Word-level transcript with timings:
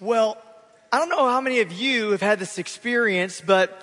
Well, 0.00 0.36
I 0.92 0.98
don't 0.98 1.08
know 1.08 1.28
how 1.28 1.40
many 1.40 1.60
of 1.60 1.72
you 1.72 2.10
have 2.10 2.20
had 2.20 2.40
this 2.40 2.58
experience, 2.58 3.40
but 3.40 3.80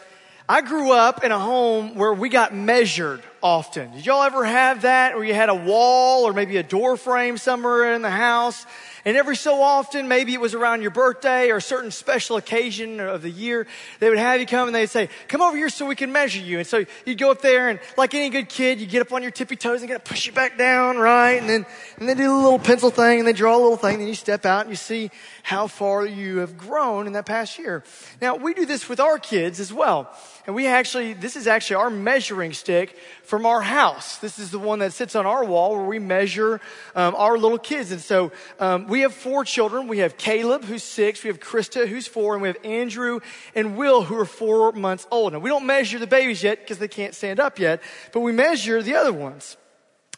I 0.50 0.60
grew 0.60 0.92
up 0.92 1.24
in 1.24 1.32
a 1.32 1.40
home 1.40 1.96
where 1.96 2.14
we 2.14 2.28
got 2.28 2.54
measured 2.54 3.22
often. 3.42 3.94
Did 3.94 4.06
y'all 4.06 4.24
ever 4.24 4.44
have 4.44 4.82
that 4.82 5.16
where 5.16 5.24
you 5.24 5.34
had 5.34 5.48
a 5.48 5.56
wall 5.56 6.28
or 6.28 6.34
maybe 6.34 6.58
a 6.58 6.64
door 6.64 6.98
frame 6.98 7.38
somewhere 7.38 7.94
in 7.94 8.02
the 8.02 8.10
house 8.10 8.66
and 9.04 9.18
every 9.18 9.36
so 9.36 9.62
often, 9.62 10.08
maybe 10.08 10.34
it 10.34 10.40
was 10.40 10.54
around 10.54 10.82
your 10.82 10.92
birthday 10.92 11.50
or 11.50 11.58
a 11.58 11.62
certain 11.62 11.90
special 11.90 12.38
occasion 12.38 13.00
of 13.00 13.24
the 13.24 13.32
year, 13.32 13.66
they 14.00 14.10
would 14.10 14.20
have 14.20 14.40
you 14.40 14.46
come 14.46 14.68
and 14.68 14.76
they'd 14.76 14.88
say, 14.88 15.10
come 15.28 15.42
over 15.42 15.58
here 15.58 15.70
so 15.70 15.88
we 15.88 15.96
can 15.96 16.12
measure 16.12 16.40
you. 16.40 16.60
And 16.60 16.68
so 16.68 16.86
you'd 17.06 17.18
go 17.18 17.32
up 17.32 17.42
there 17.42 17.70
and 17.70 17.80
like 17.98 18.14
any 18.14 18.30
good 18.30 18.48
kid, 18.48 18.80
you 18.80 18.86
get 18.86 19.02
up 19.02 19.12
on 19.12 19.24
your 19.24 19.32
tippy 19.32 19.56
toes 19.56 19.82
and 19.82 19.88
get 19.88 20.06
to 20.06 20.10
push 20.10 20.28
you 20.28 20.34
back 20.34 20.58
down, 20.58 20.98
right? 20.98 21.40
And 21.40 21.50
then, 21.50 21.66
and 21.98 22.08
then 22.08 22.18
do 22.18 22.32
a 22.32 22.36
little 22.36 22.60
pencil 22.60 22.92
thing 22.92 23.20
and 23.20 23.28
then 23.28 23.36
draw 23.36 23.56
a 23.56 23.62
little 23.62 23.78
thing. 23.78 23.98
Then 23.98 24.08
you 24.08 24.14
step 24.14 24.46
out 24.46 24.62
and 24.62 24.70
you 24.70 24.76
see 24.76 25.10
how 25.44 25.68
far 25.68 26.06
you 26.06 26.38
have 26.38 26.58
grown 26.58 27.08
in 27.08 27.14
that 27.14 27.26
past 27.26 27.58
year. 27.58 27.84
Now 28.22 28.36
we 28.36 28.54
do 28.54 28.66
this 28.66 28.88
with 28.88 29.00
our 29.00 29.18
kids 29.18 29.60
as 29.60 29.74
well. 29.74 30.12
And 30.48 30.56
we 30.56 30.66
actually, 30.66 31.14
this 31.14 31.36
is 31.36 31.48
actually 31.48 31.76
our 31.78 31.90
measuring 31.90 32.54
stick 32.54 32.98
from 33.24 33.46
our 33.46 33.62
house. 33.62 34.18
This 34.18 34.40
is 34.40 34.50
the 34.50 34.60
one 34.60 34.80
that 34.80 34.92
sits 34.94 35.16
on 35.16 35.26
our 35.26 35.46
wall 35.46 35.76
where 35.76 35.86
we 35.86 36.00
measure 36.00 36.60
um, 36.96 37.14
our 37.16 37.38
little 37.38 37.60
kids. 37.60 37.92
And 37.92 38.02
so 38.02 38.32
um, 38.60 38.88
we 38.88 39.02
have 39.02 39.14
four 39.14 39.46
children. 39.46 39.88
We 39.88 40.00
have 40.00 40.18
Caleb, 40.18 40.64
who's 40.64 40.84
six. 40.84 41.24
We 41.24 41.28
have 41.28 41.40
Krista, 41.40 41.88
who's 41.88 42.08
four. 42.08 42.34
And 42.34 42.42
we 42.42 42.48
have 42.48 42.58
Andrew 42.64 43.20
and 43.54 43.78
Will, 43.78 44.04
who 44.04 44.18
are 44.18 44.26
four 44.26 44.72
months 44.72 45.06
old. 45.12 45.34
Now, 45.34 45.40
we 45.40 45.50
don't 45.50 45.66
measure 45.66 46.00
the 46.00 46.08
babies 46.08 46.42
yet 46.42 46.60
because 46.60 46.80
they 46.80 46.88
can't 46.88 47.14
stand 47.14 47.40
up 47.40 47.60
yet, 47.60 47.82
but 48.12 48.22
we 48.22 48.32
measure 48.32 48.82
the 48.82 48.96
other 48.96 49.14
ones. 49.14 49.58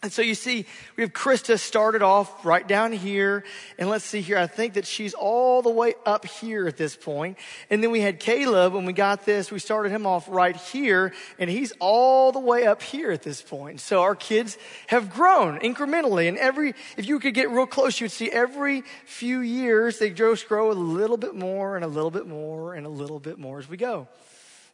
And 0.04 0.12
so 0.12 0.22
you 0.22 0.36
see, 0.36 0.66
we 0.98 1.02
have 1.04 1.14
Krista 1.14 1.58
started 1.58 2.02
off 2.02 2.46
right 2.46 2.68
down 2.68 2.92
here. 2.92 3.46
And 3.80 3.90
let's 3.90 4.04
see 4.04 4.20
here. 4.20 4.38
I 4.38 4.48
think 4.48 4.74
that 4.74 4.86
she's 4.86 5.14
all 5.14 5.62
the 5.62 5.70
way 5.70 5.94
up 6.06 6.26
here 6.26 6.68
at 6.68 6.76
this 6.76 6.98
point. 6.98 7.38
And 7.70 7.82
then 7.82 7.90
we 7.90 8.02
had 8.02 8.20
Caleb 8.20 8.74
when 8.74 8.86
we 8.86 8.92
got 8.92 9.26
this. 9.26 9.50
We 9.50 9.60
started 9.60 9.94
him 9.94 10.06
off 10.06 10.28
right 10.28 10.58
here 10.58 11.14
and 11.40 11.50
he's 11.50 11.72
all 11.80 12.34
the 12.34 12.40
way 12.40 12.66
up 12.66 12.84
here 12.84 13.12
at 13.12 13.24
this 13.24 13.42
point. 13.42 13.80
So 13.80 14.02
our 14.02 14.14
kids 14.14 14.58
have 14.88 15.10
grown 15.10 15.60
incrementally. 15.60 16.28
And 16.28 16.38
every, 16.38 16.74
if 16.98 17.08
you 17.08 17.18
could 17.22 17.34
get 17.34 17.50
real 17.50 17.66
close, 17.66 18.02
you 18.02 18.06
would 18.06 18.12
see 18.12 18.30
every 18.30 18.84
few 19.06 19.40
years 19.40 20.00
they 20.00 20.10
just 20.10 20.50
grow 20.50 20.70
a 20.70 20.74
little 20.74 21.18
bit 21.18 21.34
more 21.34 21.78
and 21.78 21.86
a 21.86 21.88
little 21.88 22.12
bit 22.12 22.28
more 22.28 22.74
and 22.74 22.86
a 22.86 22.90
little 22.90 23.22
bit 23.22 23.40
more 23.40 23.58
as 23.58 23.70
we 23.70 23.78
go. 23.78 24.10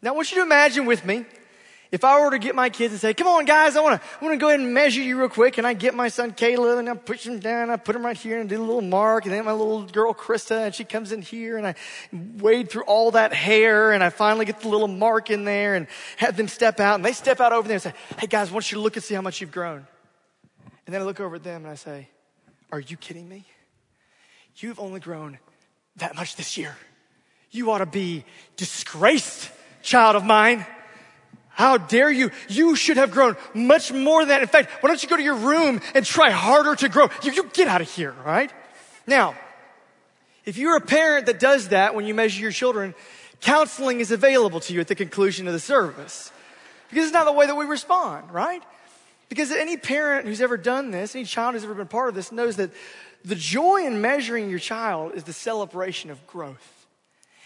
Now 0.02 0.10
I 0.10 0.16
want 0.16 0.32
you 0.32 0.38
to 0.38 0.44
imagine 0.44 0.88
with 0.88 1.06
me 1.06 1.26
if 1.92 2.04
I 2.04 2.22
were 2.22 2.30
to 2.30 2.38
get 2.38 2.54
my 2.54 2.70
kids 2.70 2.94
and 2.94 3.02
say, 3.02 3.16
come 3.16 3.28
on 3.28 3.46
guys, 3.46 3.76
I 3.76 3.82
want 3.82 4.00
to, 4.00 4.08
I 4.22 4.24
want 4.24 4.34
to 4.34 4.38
go 4.38 4.50
ahead 4.50 4.60
and 4.60 4.74
measure 4.74 5.02
you 5.02 5.18
real 5.18 5.28
quick. 5.30 5.58
And 5.58 5.66
I 5.66 5.74
get 5.74 5.96
my 5.96 6.08
son 6.10 6.34
Caleb 6.34 6.78
and 6.78 6.88
I 6.88 6.94
push 6.94 7.26
him 7.26 7.40
down. 7.40 7.72
I 7.72 7.78
put 7.78 7.96
him 7.96 8.06
right 8.06 8.16
here 8.16 8.40
and 8.40 8.48
do 8.48 8.62
a 8.62 8.64
little 8.64 8.82
mark. 8.82 9.26
And 9.26 9.34
then 9.34 9.44
my 9.44 9.54
little 9.54 9.84
girl 9.86 10.14
Krista 10.14 10.66
and 10.66 10.76
she 10.76 10.84
comes 10.84 11.12
in 11.12 11.24
here 11.24 11.58
and 11.58 11.66
I 11.66 11.74
wade 12.38 12.70
through 12.70 12.84
all 12.84 13.12
that 13.12 13.34
hair 13.34 13.92
and 13.92 14.04
I 14.04 14.10
finally 14.12 14.46
get 14.46 14.60
the 14.60 14.70
little 14.70 14.88
mark 14.88 15.32
in 15.32 15.46
there 15.46 15.74
and 15.74 15.88
have 16.18 16.38
them 16.38 16.48
step 16.48 16.80
out. 16.80 16.96
And 16.96 17.04
they 17.04 17.14
step 17.14 17.40
out 17.40 17.54
over 17.54 17.68
there 17.68 17.76
and 17.76 17.82
say, 17.82 17.94
hey 18.20 18.28
guys, 18.28 18.52
I 18.52 18.54
want 18.54 18.72
you 18.72 18.78
to 18.78 18.82
look 18.84 18.96
and 18.96 19.04
see 19.04 19.16
how 19.16 19.22
much 19.22 19.42
you've 19.42 19.52
grown. 19.52 19.88
And 20.86 20.94
then 20.94 21.02
I 21.02 21.06
look 21.06 21.20
over 21.20 21.38
at 21.38 21.44
them 21.44 21.64
and 21.64 21.72
I 21.72 21.76
say, 21.76 22.08
are 22.72 22.80
you 22.80 22.98
kidding 22.98 23.28
me? 23.28 23.46
You've 24.58 24.80
only 24.80 25.00
grown 25.00 25.40
that 25.96 26.16
much 26.16 26.36
this 26.36 26.56
year. 26.56 26.78
You 27.50 27.72
ought 27.72 27.80
to 27.80 27.88
be 27.88 28.26
disgraced, 28.58 29.50
child 29.82 30.16
of 30.16 30.24
mine. 30.24 30.68
How 31.60 31.76
dare 31.78 32.10
you? 32.10 32.32
You 32.48 32.78
should 32.78 32.96
have 32.96 33.12
grown 33.12 33.36
much 33.54 33.92
more 33.92 34.22
than 34.22 34.30
that. 34.30 34.42
In 34.42 34.48
fact, 34.48 34.82
why 34.82 34.88
don't 34.88 35.04
you 35.04 35.10
go 35.10 35.18
to 35.18 35.22
your 35.22 35.36
room 35.36 35.82
and 35.94 36.06
try 36.06 36.30
harder 36.30 36.74
to 36.74 36.88
grow? 36.88 37.10
You, 37.22 37.34
you 37.34 37.50
get 37.52 37.68
out 37.68 37.82
of 37.82 37.92
here, 37.92 38.16
right? 38.26 38.50
Now, 39.06 39.36
if 40.46 40.58
you're 40.58 40.78
a 40.78 40.82
parent 40.82 41.26
that 41.26 41.38
does 41.38 41.68
that 41.68 41.96
when 41.96 42.06
you 42.06 42.14
measure 42.14 42.40
your 42.40 42.54
children, 42.54 42.96
counseling 43.42 44.00
is 44.00 44.10
available 44.10 44.62
to 44.62 44.74
you 44.74 44.80
at 44.80 44.88
the 44.88 44.96
conclusion 44.96 45.48
of 45.48 45.54
the 45.54 45.60
service. 45.60 46.32
Because 46.90 47.04
it's 47.04 47.14
not 47.14 47.26
the 47.26 47.34
way 47.34 47.46
that 47.46 47.56
we 47.56 47.66
respond, 47.66 48.32
right? 48.32 48.64
Because 49.28 49.52
any 49.52 49.76
parent 49.76 50.28
who's 50.28 50.40
ever 50.40 50.56
done 50.56 50.92
this, 50.92 51.14
any 51.14 51.26
child 51.26 51.56
who's 51.56 51.66
ever 51.66 51.74
been 51.74 51.88
part 51.88 52.08
of 52.08 52.16
this 52.16 52.32
knows 52.32 52.56
that 52.56 52.72
the 53.26 53.36
joy 53.36 53.86
in 53.86 54.00
measuring 54.00 54.50
your 54.50 54.60
child 54.60 55.14
is 55.14 55.26
the 55.26 55.34
celebration 55.34 56.10
of 56.10 56.26
growth. 56.26 56.79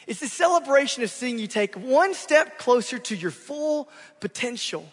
It's 0.07 0.19
the 0.19 0.27
celebration 0.27 1.03
of 1.03 1.09
seeing 1.09 1.39
you 1.39 1.47
take 1.47 1.75
one 1.75 2.13
step 2.13 2.59
closer 2.59 2.99
to 2.99 3.15
your 3.15 3.31
full 3.31 3.89
potential. 4.19 4.87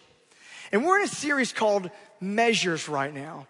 And 0.71 0.85
we're 0.85 0.99
in 0.99 1.05
a 1.05 1.09
series 1.09 1.51
called 1.51 1.89
Measures 2.19 2.87
right 2.87 3.13
now. 3.13 3.47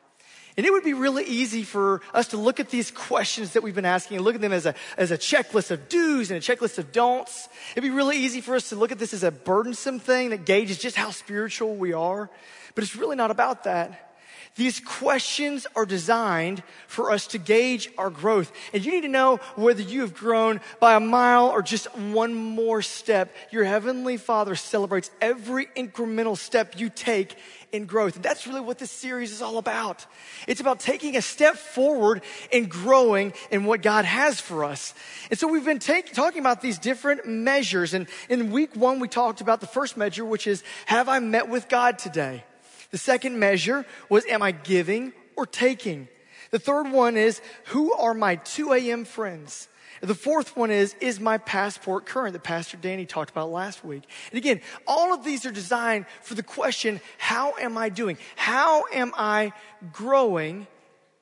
And 0.57 0.65
it 0.65 0.71
would 0.71 0.83
be 0.83 0.93
really 0.93 1.23
easy 1.23 1.63
for 1.63 2.01
us 2.13 2.27
to 2.29 2.37
look 2.37 2.59
at 2.59 2.69
these 2.69 2.91
questions 2.91 3.53
that 3.53 3.63
we've 3.63 3.75
been 3.75 3.85
asking 3.85 4.17
and 4.17 4.25
look 4.25 4.35
at 4.35 4.41
them 4.41 4.51
as 4.51 4.65
a, 4.65 4.75
as 4.97 5.11
a 5.11 5.17
checklist 5.17 5.71
of 5.71 5.87
do's 5.87 6.29
and 6.29 6.37
a 6.37 6.41
checklist 6.41 6.77
of 6.77 6.91
don'ts. 6.91 7.47
It'd 7.71 7.83
be 7.83 7.89
really 7.89 8.17
easy 8.17 8.41
for 8.41 8.55
us 8.55 8.69
to 8.69 8.75
look 8.75 8.91
at 8.91 8.99
this 8.99 9.13
as 9.13 9.23
a 9.23 9.31
burdensome 9.31 9.99
thing 9.99 10.31
that 10.31 10.45
gauges 10.45 10.77
just 10.77 10.97
how 10.97 11.11
spiritual 11.11 11.75
we 11.75 11.93
are. 11.93 12.29
But 12.75 12.83
it's 12.83 12.95
really 12.95 13.15
not 13.15 13.31
about 13.31 13.63
that. 13.63 14.10
These 14.55 14.81
questions 14.81 15.65
are 15.75 15.85
designed 15.85 16.61
for 16.87 17.11
us 17.11 17.27
to 17.27 17.37
gauge 17.37 17.89
our 17.97 18.09
growth. 18.09 18.51
And 18.73 18.83
you 18.83 18.91
need 18.91 19.01
to 19.01 19.07
know 19.07 19.37
whether 19.55 19.81
you 19.81 20.01
have 20.01 20.13
grown 20.13 20.59
by 20.79 20.95
a 20.95 20.99
mile 20.99 21.47
or 21.47 21.61
just 21.61 21.85
one 21.95 22.33
more 22.33 22.81
step. 22.81 23.33
Your 23.51 23.63
Heavenly 23.63 24.17
Father 24.17 24.55
celebrates 24.55 25.09
every 25.21 25.67
incremental 25.77 26.37
step 26.37 26.77
you 26.77 26.89
take 26.89 27.35
in 27.71 27.85
growth. 27.85 28.17
And 28.17 28.25
that's 28.25 28.45
really 28.45 28.59
what 28.59 28.77
this 28.77 28.91
series 28.91 29.31
is 29.31 29.41
all 29.41 29.57
about. 29.57 30.05
It's 30.47 30.59
about 30.59 30.81
taking 30.81 31.15
a 31.15 31.21
step 31.21 31.55
forward 31.55 32.21
and 32.51 32.69
growing 32.69 33.31
in 33.51 33.63
what 33.63 33.81
God 33.81 34.03
has 34.03 34.41
for 34.41 34.65
us. 34.65 34.93
And 35.29 35.39
so 35.39 35.47
we've 35.47 35.63
been 35.63 35.79
take, 35.79 36.11
talking 36.11 36.41
about 36.41 36.61
these 36.61 36.77
different 36.77 37.25
measures. 37.25 37.93
And 37.93 38.07
in 38.27 38.51
week 38.51 38.75
one, 38.75 38.99
we 38.99 39.07
talked 39.07 39.39
about 39.39 39.61
the 39.61 39.67
first 39.67 39.95
measure, 39.95 40.25
which 40.25 40.45
is, 40.45 40.61
have 40.87 41.07
I 41.07 41.19
met 41.19 41.47
with 41.47 41.69
God 41.69 41.97
today? 41.97 42.43
The 42.91 42.97
second 42.97 43.39
measure 43.39 43.85
was, 44.09 44.25
am 44.25 44.41
I 44.41 44.51
giving 44.51 45.13
or 45.35 45.45
taking? 45.45 46.07
The 46.51 46.59
third 46.59 46.91
one 46.91 47.17
is, 47.17 47.41
who 47.67 47.93
are 47.93 48.13
my 48.13 48.35
2 48.35 48.73
a.m. 48.73 49.05
friends? 49.05 49.67
The 50.01 50.15
fourth 50.15 50.57
one 50.57 50.71
is, 50.71 50.95
is 50.99 51.19
my 51.19 51.37
passport 51.37 52.05
current 52.05 52.33
that 52.33 52.43
Pastor 52.43 52.75
Danny 52.75 53.05
talked 53.05 53.29
about 53.29 53.51
last 53.51 53.85
week? 53.85 54.03
And 54.31 54.37
again, 54.37 54.61
all 54.87 55.13
of 55.13 55.23
these 55.23 55.45
are 55.45 55.51
designed 55.51 56.05
for 56.21 56.33
the 56.33 56.43
question, 56.43 56.99
how 57.19 57.53
am 57.57 57.77
I 57.77 57.89
doing? 57.89 58.17
How 58.35 58.85
am 58.91 59.13
I 59.15 59.53
growing 59.93 60.65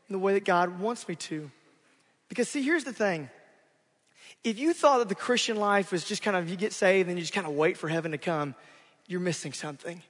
in 0.07 0.13
the 0.13 0.19
way 0.19 0.33
that 0.33 0.45
God 0.45 0.79
wants 0.79 1.07
me 1.07 1.15
to? 1.15 1.51
Because 2.29 2.47
see, 2.47 2.61
here's 2.61 2.85
the 2.85 2.93
thing. 2.93 3.29
If 4.45 4.57
you 4.57 4.73
thought 4.73 4.99
that 4.99 5.09
the 5.09 5.15
Christian 5.15 5.57
life 5.57 5.91
was 5.91 6.05
just 6.05 6.23
kind 6.23 6.37
of, 6.37 6.49
you 6.49 6.55
get 6.55 6.71
saved 6.71 7.09
and 7.09 7.17
you 7.17 7.21
just 7.21 7.33
kind 7.33 7.45
of 7.45 7.53
wait 7.53 7.77
for 7.77 7.89
heaven 7.89 8.11
to 8.11 8.17
come, 8.17 8.55
you're 9.07 9.19
missing 9.19 9.51
something. 9.51 10.01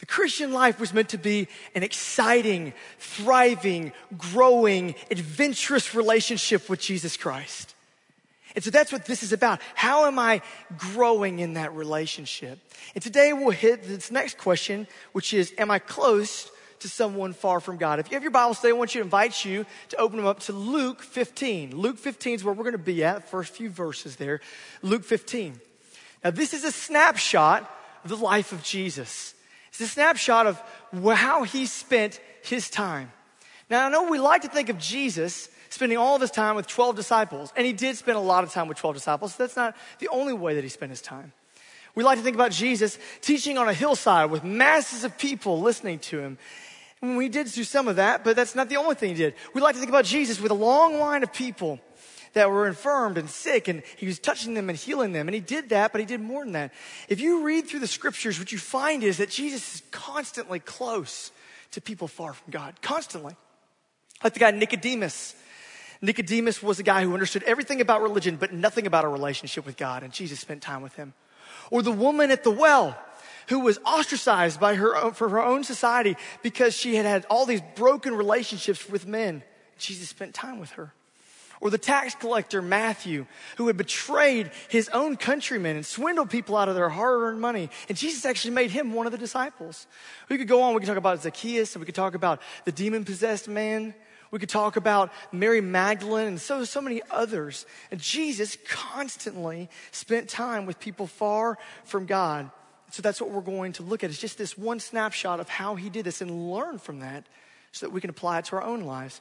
The 0.00 0.06
Christian 0.06 0.52
life 0.52 0.80
was 0.80 0.94
meant 0.94 1.10
to 1.10 1.18
be 1.18 1.46
an 1.74 1.82
exciting, 1.82 2.72
thriving, 2.98 3.92
growing, 4.16 4.94
adventurous 5.10 5.94
relationship 5.94 6.68
with 6.68 6.80
Jesus 6.80 7.16
Christ. 7.18 7.74
And 8.54 8.64
so 8.64 8.70
that's 8.70 8.92
what 8.92 9.04
this 9.04 9.22
is 9.22 9.32
about. 9.32 9.60
How 9.74 10.06
am 10.06 10.18
I 10.18 10.42
growing 10.76 11.38
in 11.38 11.54
that 11.54 11.74
relationship? 11.74 12.58
And 12.94 13.04
today 13.04 13.32
we'll 13.32 13.50
hit 13.50 13.84
this 13.84 14.10
next 14.10 14.38
question, 14.38 14.88
which 15.12 15.32
is, 15.34 15.52
am 15.58 15.70
I 15.70 15.78
close 15.78 16.50
to 16.80 16.88
someone 16.88 17.34
far 17.34 17.60
from 17.60 17.76
God? 17.76 18.00
If 18.00 18.10
you 18.10 18.16
have 18.16 18.22
your 18.22 18.32
Bible 18.32 18.54
today, 18.54 18.70
I 18.70 18.72
want 18.72 18.94
you 18.94 19.02
to 19.02 19.04
invite 19.04 19.44
you 19.44 19.66
to 19.90 19.96
open 19.98 20.16
them 20.16 20.26
up 20.26 20.40
to 20.40 20.52
Luke 20.52 21.02
15. 21.02 21.76
Luke 21.76 21.98
15 21.98 22.36
is 22.36 22.44
where 22.44 22.54
we're 22.54 22.64
going 22.64 22.72
to 22.72 22.78
be 22.78 23.04
at, 23.04 23.30
first 23.30 23.52
few 23.52 23.68
verses 23.68 24.16
there. 24.16 24.40
Luke 24.82 25.04
15. 25.04 25.60
Now 26.24 26.30
this 26.30 26.54
is 26.54 26.64
a 26.64 26.72
snapshot 26.72 27.70
of 28.02 28.10
the 28.10 28.16
life 28.16 28.52
of 28.52 28.64
Jesus. 28.64 29.34
It's 29.70 29.80
a 29.80 29.88
snapshot 29.88 30.46
of 30.46 30.62
how 31.16 31.44
he 31.44 31.66
spent 31.66 32.20
his 32.42 32.68
time. 32.68 33.12
Now, 33.68 33.86
I 33.86 33.90
know 33.90 34.10
we 34.10 34.18
like 34.18 34.42
to 34.42 34.48
think 34.48 34.68
of 34.68 34.78
Jesus 34.78 35.48
spending 35.68 35.96
all 35.96 36.16
of 36.16 36.20
his 36.20 36.32
time 36.32 36.56
with 36.56 36.66
12 36.66 36.96
disciples, 36.96 37.52
and 37.56 37.64
he 37.64 37.72
did 37.72 37.96
spend 37.96 38.18
a 38.18 38.20
lot 38.20 38.42
of 38.42 38.52
time 38.52 38.66
with 38.66 38.76
12 38.78 38.96
disciples. 38.96 39.34
So 39.34 39.44
that's 39.44 39.56
not 39.56 39.76
the 40.00 40.08
only 40.08 40.32
way 40.32 40.54
that 40.56 40.64
he 40.64 40.70
spent 40.70 40.90
his 40.90 41.00
time. 41.00 41.32
We 41.94 42.02
like 42.02 42.18
to 42.18 42.24
think 42.24 42.34
about 42.34 42.50
Jesus 42.50 42.98
teaching 43.20 43.58
on 43.58 43.68
a 43.68 43.72
hillside 43.72 44.30
with 44.30 44.44
masses 44.44 45.04
of 45.04 45.16
people 45.18 45.60
listening 45.60 46.00
to 46.00 46.18
him. 46.18 46.38
And 47.02 47.16
we 47.16 47.28
did 47.28 47.46
do 47.50 47.64
some 47.64 47.88
of 47.88 47.96
that, 47.96 48.24
but 48.24 48.36
that's 48.36 48.54
not 48.54 48.68
the 48.68 48.76
only 48.76 48.94
thing 48.94 49.10
he 49.10 49.14
did. 49.14 49.34
We 49.54 49.60
like 49.60 49.74
to 49.74 49.78
think 49.78 49.90
about 49.90 50.04
Jesus 50.04 50.40
with 50.40 50.50
a 50.50 50.54
long 50.54 50.98
line 50.98 51.22
of 51.22 51.32
people 51.32 51.80
that 52.32 52.50
were 52.50 52.66
infirmed 52.66 53.18
and 53.18 53.28
sick, 53.28 53.68
and 53.68 53.82
he 53.96 54.06
was 54.06 54.18
touching 54.18 54.54
them 54.54 54.68
and 54.68 54.78
healing 54.78 55.12
them. 55.12 55.28
And 55.28 55.34
he 55.34 55.40
did 55.40 55.70
that, 55.70 55.92
but 55.92 56.00
he 56.00 56.06
did 56.06 56.20
more 56.20 56.44
than 56.44 56.52
that. 56.52 56.72
If 57.08 57.20
you 57.20 57.42
read 57.44 57.66
through 57.66 57.80
the 57.80 57.86
scriptures, 57.86 58.38
what 58.38 58.52
you 58.52 58.58
find 58.58 59.02
is 59.02 59.18
that 59.18 59.30
Jesus 59.30 59.76
is 59.76 59.82
constantly 59.90 60.60
close 60.60 61.32
to 61.72 61.80
people 61.80 62.08
far 62.08 62.32
from 62.32 62.50
God. 62.50 62.80
Constantly. 62.82 63.34
Like 64.22 64.34
the 64.34 64.40
guy 64.40 64.50
Nicodemus. 64.50 65.34
Nicodemus 66.02 66.62
was 66.62 66.78
a 66.78 66.82
guy 66.82 67.02
who 67.02 67.12
understood 67.12 67.42
everything 67.42 67.80
about 67.80 68.02
religion, 68.02 68.36
but 68.36 68.52
nothing 68.52 68.86
about 68.86 69.04
a 69.04 69.08
relationship 69.08 69.66
with 69.66 69.76
God, 69.76 70.02
and 70.02 70.12
Jesus 70.12 70.40
spent 70.40 70.62
time 70.62 70.82
with 70.82 70.94
him. 70.94 71.12
Or 71.70 71.82
the 71.82 71.92
woman 71.92 72.30
at 72.30 72.42
the 72.42 72.50
well 72.50 72.98
who 73.48 73.60
was 73.60 73.78
ostracized 73.84 74.60
by 74.60 74.76
her 74.76 75.10
for 75.12 75.28
her 75.28 75.42
own 75.42 75.64
society 75.64 76.16
because 76.42 76.74
she 76.74 76.94
had 76.94 77.04
had 77.04 77.26
all 77.28 77.46
these 77.46 77.62
broken 77.74 78.14
relationships 78.14 78.88
with 78.88 79.06
men. 79.06 79.42
Jesus 79.76 80.08
spent 80.08 80.34
time 80.34 80.60
with 80.60 80.70
her 80.72 80.94
Or 81.60 81.68
the 81.68 81.78
tax 81.78 82.14
collector 82.14 82.62
Matthew, 82.62 83.26
who 83.56 83.66
had 83.66 83.76
betrayed 83.76 84.50
his 84.68 84.88
own 84.90 85.16
countrymen 85.16 85.76
and 85.76 85.84
swindled 85.84 86.30
people 86.30 86.56
out 86.56 86.70
of 86.70 86.74
their 86.74 86.88
hard 86.88 87.20
earned 87.20 87.40
money. 87.40 87.68
And 87.88 87.98
Jesus 87.98 88.24
actually 88.24 88.52
made 88.52 88.70
him 88.70 88.94
one 88.94 89.04
of 89.04 89.12
the 89.12 89.18
disciples. 89.18 89.86
We 90.30 90.38
could 90.38 90.48
go 90.48 90.62
on. 90.62 90.74
We 90.74 90.80
could 90.80 90.86
talk 90.86 90.96
about 90.96 91.20
Zacchaeus 91.20 91.74
and 91.74 91.80
we 91.80 91.86
could 91.86 91.94
talk 91.94 92.14
about 92.14 92.40
the 92.64 92.72
demon 92.72 93.04
possessed 93.04 93.46
man. 93.46 93.94
We 94.30 94.38
could 94.38 94.48
talk 94.48 94.76
about 94.76 95.12
Mary 95.32 95.60
Magdalene 95.60 96.28
and 96.28 96.40
so, 96.40 96.64
so 96.64 96.80
many 96.80 97.02
others. 97.10 97.66
And 97.90 98.00
Jesus 98.00 98.56
constantly 98.66 99.68
spent 99.90 100.28
time 100.28 100.66
with 100.66 100.80
people 100.80 101.06
far 101.06 101.58
from 101.84 102.06
God. 102.06 102.50
So 102.90 103.02
that's 103.02 103.20
what 103.20 103.30
we're 103.30 103.40
going 103.40 103.72
to 103.74 103.82
look 103.82 104.02
at. 104.02 104.10
It's 104.10 104.18
just 104.18 104.38
this 104.38 104.56
one 104.56 104.80
snapshot 104.80 105.40
of 105.40 105.48
how 105.48 105.74
he 105.74 105.90
did 105.90 106.04
this 106.04 106.20
and 106.20 106.50
learn 106.50 106.78
from 106.78 107.00
that 107.00 107.26
so 107.72 107.86
that 107.86 107.92
we 107.92 108.00
can 108.00 108.10
apply 108.10 108.38
it 108.38 108.46
to 108.46 108.56
our 108.56 108.62
own 108.62 108.82
lives. 108.82 109.20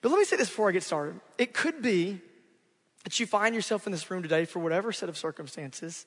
But 0.00 0.10
let 0.10 0.18
me 0.18 0.24
say 0.24 0.36
this 0.36 0.48
before 0.48 0.68
I 0.68 0.72
get 0.72 0.82
started. 0.82 1.20
It 1.38 1.52
could 1.52 1.82
be 1.82 2.20
that 3.04 3.18
you 3.18 3.26
find 3.26 3.54
yourself 3.54 3.86
in 3.86 3.92
this 3.92 4.10
room 4.10 4.22
today 4.22 4.44
for 4.44 4.58
whatever 4.60 4.92
set 4.92 5.08
of 5.08 5.16
circumstances, 5.16 6.06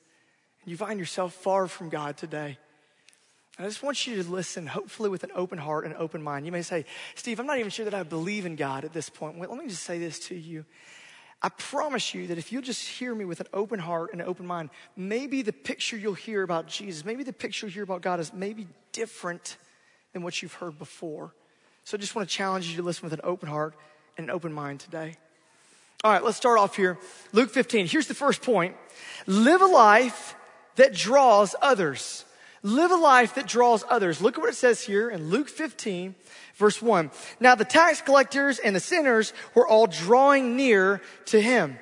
and 0.62 0.70
you 0.70 0.76
find 0.76 0.98
yourself 0.98 1.34
far 1.34 1.66
from 1.66 1.88
God 1.88 2.16
today. 2.16 2.58
And 3.58 3.66
I 3.66 3.68
just 3.68 3.82
want 3.82 4.06
you 4.06 4.22
to 4.22 4.30
listen, 4.30 4.66
hopefully, 4.66 5.10
with 5.10 5.24
an 5.24 5.30
open 5.34 5.58
heart 5.58 5.84
and 5.84 5.94
open 5.94 6.22
mind. 6.22 6.46
You 6.46 6.52
may 6.52 6.62
say, 6.62 6.86
Steve, 7.14 7.38
I'm 7.38 7.46
not 7.46 7.58
even 7.58 7.70
sure 7.70 7.84
that 7.84 7.92
I 7.92 8.02
believe 8.02 8.46
in 8.46 8.56
God 8.56 8.84
at 8.84 8.94
this 8.94 9.10
point. 9.10 9.36
Well, 9.36 9.50
let 9.50 9.58
me 9.58 9.68
just 9.68 9.82
say 9.82 9.98
this 9.98 10.18
to 10.28 10.34
you. 10.34 10.64
I 11.42 11.48
promise 11.50 12.14
you 12.14 12.28
that 12.28 12.38
if 12.38 12.52
you'll 12.52 12.62
just 12.62 12.86
hear 12.86 13.14
me 13.14 13.24
with 13.24 13.40
an 13.40 13.48
open 13.52 13.80
heart 13.80 14.12
and 14.12 14.20
an 14.20 14.28
open 14.28 14.46
mind, 14.46 14.70
maybe 14.96 15.42
the 15.42 15.52
picture 15.52 15.96
you'll 15.96 16.14
hear 16.14 16.42
about 16.42 16.68
Jesus, 16.68 17.04
maybe 17.04 17.24
the 17.24 17.32
picture 17.32 17.66
you'll 17.66 17.74
hear 17.74 17.82
about 17.82 18.00
God 18.00 18.20
is 18.20 18.32
maybe 18.32 18.68
different 18.92 19.56
than 20.12 20.22
what 20.22 20.40
you've 20.40 20.54
heard 20.54 20.78
before. 20.78 21.34
So 21.84 21.96
I 21.96 22.00
just 22.00 22.14
want 22.14 22.28
to 22.28 22.34
challenge 22.34 22.68
you 22.68 22.76
to 22.76 22.82
listen 22.82 23.04
with 23.04 23.12
an 23.12 23.20
open 23.24 23.48
heart 23.48 23.74
and 24.16 24.28
an 24.28 24.30
open 24.30 24.52
mind 24.52 24.80
today. 24.80 25.16
All 26.04 26.12
right, 26.12 26.24
let's 26.24 26.36
start 26.36 26.58
off 26.58 26.76
here. 26.76 26.98
Luke 27.32 27.50
15. 27.50 27.86
Here's 27.86 28.08
the 28.08 28.14
first 28.14 28.42
point. 28.42 28.76
Live 29.26 29.62
a 29.62 29.66
life 29.66 30.34
that 30.76 30.94
draws 30.94 31.54
others. 31.62 32.24
Live 32.62 32.90
a 32.90 32.96
life 32.96 33.34
that 33.34 33.46
draws 33.46 33.84
others. 33.88 34.20
Look 34.20 34.36
at 34.36 34.40
what 34.40 34.50
it 34.50 34.56
says 34.56 34.82
here 34.82 35.10
in 35.10 35.30
Luke 35.30 35.48
15, 35.48 36.14
verse 36.54 36.80
1. 36.80 37.10
Now 37.40 37.54
the 37.54 37.64
tax 37.64 38.00
collectors 38.00 38.58
and 38.58 38.74
the 38.74 38.80
sinners 38.80 39.32
were 39.54 39.66
all 39.66 39.86
drawing 39.86 40.56
near 40.56 41.00
to 41.26 41.40
him. 41.40 41.78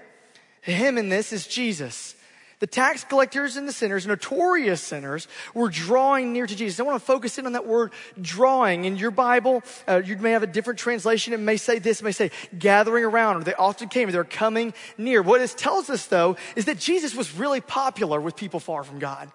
Him 0.63 0.99
in 0.99 1.09
this 1.09 1.33
is 1.33 1.47
Jesus. 1.47 2.15
The 2.61 2.67
tax 2.67 3.05
collectors 3.05 3.57
and 3.57 3.67
the 3.67 3.73
sinners, 3.73 4.07
notorious 4.07 4.83
sinners, 4.83 5.29
were 5.55 5.71
drawing 5.71 6.35
near 6.35 6.47
to 6.47 6.55
Jesus. 6.55 6.79
I 6.79 6.83
want 6.83 7.01
to 7.01 7.05
focus 7.05 7.39
in 7.39 7.47
on 7.47 7.55
that 7.55 7.67
word 7.67 7.91
drawing. 8.21 8.85
In 8.85 8.97
your 8.97 9.11
Bible, 9.11 9.63
uh, 9.89 10.03
you 10.05 10.19
may 10.19 10.33
have 10.33 10.43
a 10.43 10.47
different 10.47 10.79
translation. 10.79 11.33
It 11.33 11.41
may 11.41 11.57
say 11.57 11.79
this, 11.79 12.01
it 12.01 12.05
may 12.05 12.13
say 12.13 12.31
gathering 12.59 13.05
around, 13.05 13.39
or 13.39 13.45
they 13.45 13.55
often 13.55 13.89
came, 13.89 14.11
they're 14.11 14.25
coming 14.25 14.75
near. 14.99 15.23
What 15.23 15.41
this 15.41 15.55
tells 15.55 15.89
us, 15.89 16.07
though, 16.07 16.37
is 16.55 16.67
that 16.67 16.79
Jesus 16.79 17.15
was 17.15 17.35
really 17.35 17.63
popular 17.63 18.21
with 18.21 18.37
people 18.37 18.61
far 18.61 18.85
from 18.85 18.99
God. 18.99 19.31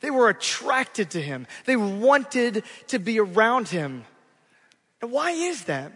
They 0.00 0.12
were 0.12 0.28
attracted 0.28 1.10
to 1.10 1.20
him. 1.20 1.48
They 1.66 1.76
wanted 1.76 2.62
to 2.88 2.98
be 3.00 3.18
around 3.18 3.68
him. 3.68 4.04
And 5.02 5.10
why 5.10 5.32
is 5.32 5.64
that? 5.64 5.92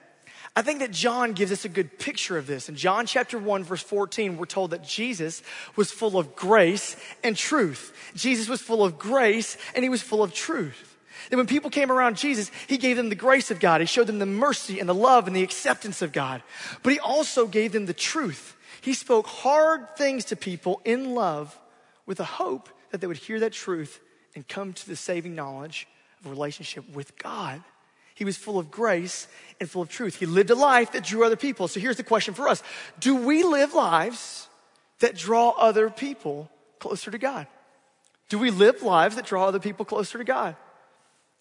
I 0.59 0.63
think 0.63 0.81
that 0.81 0.91
John 0.91 1.35
gives 1.35 1.53
us 1.53 1.65
a 1.65 1.69
good 1.69 2.01
picture 2.01 2.37
of 2.37 2.49
this. 2.49 2.69
In 2.69 2.75
John 2.75 3.07
chapter 3.07 3.39
1, 3.39 3.63
verse 3.63 3.81
14, 3.81 4.37
we're 4.37 4.47
told 4.47 4.73
that 4.73 4.83
Jesus 4.83 5.41
was 5.77 5.93
full 5.93 6.19
of 6.19 6.35
grace 6.35 6.97
and 7.23 7.37
truth. 7.37 7.97
Jesus 8.17 8.49
was 8.49 8.61
full 8.61 8.83
of 8.83 8.99
grace 8.99 9.57
and 9.77 9.85
he 9.85 9.89
was 9.89 10.03
full 10.03 10.21
of 10.21 10.35
truth. 10.35 10.97
That 11.31 11.37
when 11.37 11.47
people 11.47 11.71
came 11.71 11.93
around 11.93 12.17
Jesus, 12.17 12.51
he 12.67 12.77
gave 12.77 12.97
them 12.97 13.09
the 13.09 13.15
grace 13.15 13.53
of 13.53 13.61
God. 13.61 13.81
He 13.81 13.87
showed 13.87 14.09
them 14.09 14.19
the 14.19 14.27
mercy 14.27 14.81
and 14.81 14.89
the 14.89 14.97
love 14.97 15.29
and 15.29 15.37
the 15.37 15.45
acceptance 15.45 16.03
of 16.03 16.11
God. 16.11 16.43
But 16.83 16.93
he 16.93 16.99
also 16.99 17.47
gave 17.47 17.71
them 17.71 17.87
the 17.87 17.95
truth. 17.95 18.57
He 18.81 18.95
spoke 18.95 19.29
hard 19.29 19.97
things 19.97 20.25
to 20.25 20.35
people 20.35 20.81
in 20.85 21.15
love 21.15 21.57
with 22.05 22.19
a 22.19 22.25
hope 22.25 22.69
that 22.91 23.01
they 23.01 23.07
would 23.07 23.17
hear 23.17 23.39
that 23.39 23.53
truth 23.53 24.01
and 24.35 24.49
come 24.49 24.73
to 24.73 24.89
the 24.89 24.97
saving 24.97 25.37
knowledge 25.37 25.87
of 26.19 26.27
a 26.27 26.31
relationship 26.31 26.83
with 26.93 27.17
God. 27.17 27.63
He 28.19 28.25
was 28.25 28.37
full 28.37 28.59
of 28.59 28.69
grace 28.69 29.29
and 29.61 29.71
full 29.71 29.83
of 29.83 29.89
truth. 29.89 30.17
He 30.17 30.27
lived 30.27 30.51
a 30.51 30.57
life 30.57 30.91
that 30.91 31.05
drew 31.05 31.25
other 31.25 31.37
people. 31.37 31.69
So 31.69 31.79
here's 31.79 31.99
the 31.99 32.03
question 32.03 32.35
for 32.35 32.49
us 32.49 32.65
Do 32.99 33.15
we 33.15 33.45
live 33.45 33.75
lives 33.75 34.49
that 34.99 35.15
draw 35.15 35.51
other 35.51 35.89
people 35.89 36.51
closer 36.81 37.13
to 37.13 37.19
God? 37.19 37.47
Do 38.29 38.41
we 38.41 38.51
live 38.51 38.83
lives 38.83 39.15
that 39.15 39.25
draw 39.25 39.47
other 39.47 39.61
people 39.61 39.85
closer 39.85 40.19
to 40.19 40.25
God? 40.25 40.57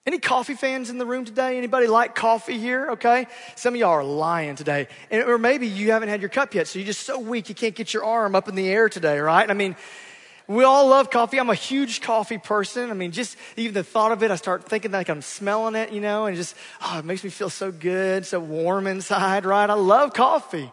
Any 0.05 0.19
coffee 0.19 0.53
fans 0.53 0.91
in 0.91 0.99
the 0.99 1.05
room 1.07 1.25
today? 1.25 1.57
Anybody 1.57 1.87
like 1.87 2.13
coffee 2.13 2.59
here? 2.59 2.91
Okay. 2.91 3.25
Some 3.55 3.73
of 3.73 3.79
y'all 3.79 3.89
are 3.89 4.03
lying 4.03 4.55
today. 4.55 4.87
And, 5.09 5.23
or 5.23 5.39
maybe 5.39 5.65
you 5.65 5.93
haven't 5.93 6.09
had 6.09 6.21
your 6.21 6.29
cup 6.29 6.53
yet, 6.53 6.67
so 6.67 6.77
you're 6.77 6.85
just 6.85 7.07
so 7.07 7.17
weak 7.17 7.49
you 7.49 7.55
can't 7.55 7.73
get 7.73 7.91
your 7.91 8.05
arm 8.05 8.35
up 8.35 8.47
in 8.47 8.53
the 8.53 8.69
air 8.69 8.87
today, 8.87 9.17
right? 9.17 9.49
I 9.49 9.55
mean, 9.55 9.75
we 10.47 10.63
all 10.63 10.87
love 10.87 11.09
coffee. 11.09 11.39
I'm 11.39 11.49
a 11.49 11.55
huge 11.55 12.01
coffee 12.01 12.37
person. 12.37 12.89
I 12.89 12.93
mean, 12.93 13.11
just 13.11 13.37
even 13.57 13.73
the 13.73 13.83
thought 13.83 14.11
of 14.11 14.23
it, 14.23 14.31
I 14.31 14.35
start 14.35 14.63
thinking 14.63 14.91
like 14.91 15.09
I'm 15.09 15.21
smelling 15.21 15.75
it, 15.75 15.91
you 15.91 15.99
know, 15.99 16.25
and 16.25 16.37
just, 16.37 16.55
oh, 16.81 16.99
it 16.99 17.05
makes 17.05 17.23
me 17.23 17.29
feel 17.29 17.49
so 17.49 17.71
good, 17.71 18.25
so 18.25 18.39
warm 18.39 18.87
inside, 18.87 19.45
right? 19.45 19.69
I 19.69 19.73
love 19.73 20.13
coffee. 20.13 20.71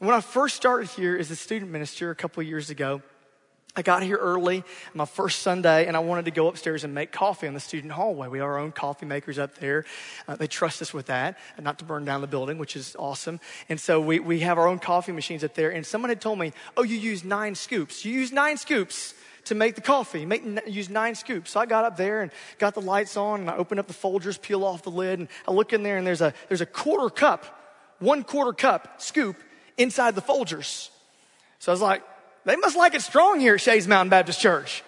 When 0.00 0.14
I 0.14 0.20
first 0.20 0.56
started 0.56 0.88
here 0.88 1.16
as 1.16 1.30
a 1.30 1.36
student 1.36 1.70
minister 1.70 2.10
a 2.10 2.14
couple 2.14 2.42
years 2.42 2.70
ago, 2.70 3.02
I 3.76 3.82
got 3.82 4.02
here 4.02 4.16
early, 4.16 4.64
my 4.92 5.04
first 5.04 5.42
Sunday, 5.42 5.86
and 5.86 5.96
I 5.96 6.00
wanted 6.00 6.24
to 6.24 6.30
go 6.32 6.48
upstairs 6.48 6.82
and 6.82 6.94
make 6.94 7.12
coffee 7.12 7.46
in 7.46 7.54
the 7.54 7.60
student 7.60 7.92
hallway. 7.92 8.26
We 8.26 8.38
have 8.38 8.46
our 8.46 8.58
own 8.58 8.72
coffee 8.72 9.06
makers 9.06 9.38
up 9.38 9.56
there. 9.58 9.84
Uh, 10.26 10.34
they 10.34 10.48
trust 10.48 10.82
us 10.82 10.92
with 10.92 11.06
that, 11.06 11.38
and 11.56 11.64
not 11.64 11.78
to 11.78 11.84
burn 11.84 12.04
down 12.04 12.20
the 12.20 12.26
building, 12.26 12.58
which 12.58 12.74
is 12.74 12.96
awesome. 12.98 13.38
And 13.68 13.78
so 13.78 14.00
we, 14.00 14.18
we 14.18 14.40
have 14.40 14.58
our 14.58 14.66
own 14.66 14.80
coffee 14.80 15.12
machines 15.12 15.44
up 15.44 15.54
there. 15.54 15.70
And 15.70 15.86
someone 15.86 16.08
had 16.08 16.20
told 16.20 16.38
me, 16.38 16.52
Oh, 16.76 16.82
you 16.82 16.96
use 16.96 17.22
nine 17.22 17.54
scoops. 17.54 18.04
You 18.04 18.12
use 18.12 18.32
nine 18.32 18.56
scoops 18.56 19.14
to 19.44 19.54
make 19.54 19.76
the 19.76 19.80
coffee. 19.80 20.26
Make, 20.26 20.44
use 20.66 20.90
nine 20.90 21.14
scoops. 21.14 21.52
So 21.52 21.60
I 21.60 21.66
got 21.66 21.84
up 21.84 21.96
there 21.96 22.22
and 22.22 22.32
got 22.58 22.74
the 22.74 22.80
lights 22.80 23.16
on, 23.16 23.40
and 23.42 23.50
I 23.50 23.56
opened 23.56 23.80
up 23.80 23.86
the 23.86 23.94
Folgers, 23.94 24.40
peel 24.40 24.64
off 24.64 24.82
the 24.82 24.90
lid, 24.90 25.20
and 25.20 25.28
I 25.46 25.52
look 25.52 25.72
in 25.72 25.82
there, 25.82 25.98
and 25.98 26.06
there's 26.06 26.20
a, 26.20 26.34
there's 26.48 26.60
a 26.62 26.66
quarter 26.66 27.10
cup, 27.10 27.46
one 28.00 28.24
quarter 28.24 28.52
cup 28.52 29.00
scoop 29.00 29.36
inside 29.76 30.14
the 30.14 30.22
Folgers. 30.22 30.90
So 31.60 31.70
I 31.70 31.74
was 31.74 31.82
like, 31.82 32.02
they 32.48 32.56
must 32.56 32.76
like 32.76 32.94
it 32.94 33.02
strong 33.02 33.40
here 33.40 33.54
at 33.54 33.60
Shades 33.60 33.86
Mountain 33.86 34.10
Baptist 34.10 34.40
Church. 34.40 34.82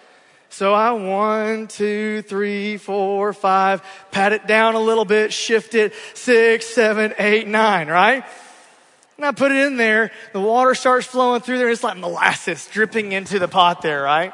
So 0.49 0.73
I 0.73 0.91
one, 0.91 1.67
two, 1.67 2.23
three, 2.23 2.77
four, 2.77 3.31
five, 3.31 3.81
pat 4.11 4.33
it 4.33 4.47
down 4.47 4.75
a 4.75 4.79
little 4.79 5.05
bit, 5.05 5.31
shift 5.31 5.75
it, 5.75 5.93
six, 6.13 6.65
seven, 6.65 7.13
eight, 7.19 7.47
nine, 7.47 7.87
right? 7.87 8.25
And 9.15 9.25
I 9.25 9.31
put 9.31 9.51
it 9.51 9.67
in 9.67 9.77
there. 9.77 10.11
The 10.33 10.41
water 10.41 10.73
starts 10.73 11.05
flowing 11.05 11.41
through 11.41 11.59
there. 11.59 11.67
And 11.67 11.73
it's 11.73 11.83
like 11.83 11.97
molasses 11.97 12.67
dripping 12.67 13.11
into 13.11 13.39
the 13.39 13.47
pot 13.47 13.81
there, 13.81 14.01
right? 14.01 14.33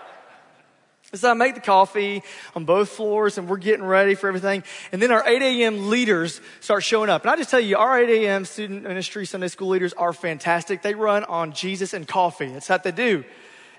So 1.14 1.32
I 1.32 1.34
make 1.36 1.56
the 1.56 1.62
coffee 1.62 2.22
on 2.54 2.66
both 2.66 2.90
floors 2.90 3.38
and 3.38 3.48
we're 3.48 3.58
getting 3.58 3.86
ready 3.86 4.14
for 4.14 4.28
everything. 4.28 4.64
And 4.92 5.02
then 5.02 5.10
our 5.10 5.26
8 5.26 5.42
a.m. 5.42 5.90
leaders 5.90 6.42
start 6.60 6.84
showing 6.84 7.10
up. 7.10 7.22
And 7.22 7.32
I 7.32 7.38
just 7.38 7.50
tell 7.50 7.62
you, 7.62 7.78
our 7.78 7.98
8 7.98 8.10
a.m. 8.10 8.44
student 8.44 8.84
ministry 8.84 9.26
Sunday 9.26 9.48
school 9.48 9.70
leaders 9.70 9.94
are 9.94 10.12
fantastic. 10.12 10.82
They 10.82 10.96
run 10.96 11.24
on 11.24 11.54
Jesus 11.54 11.94
and 11.94 12.06
coffee. 12.06 12.48
That's 12.52 12.68
what 12.68 12.84
they 12.84 12.92
do. 12.92 13.24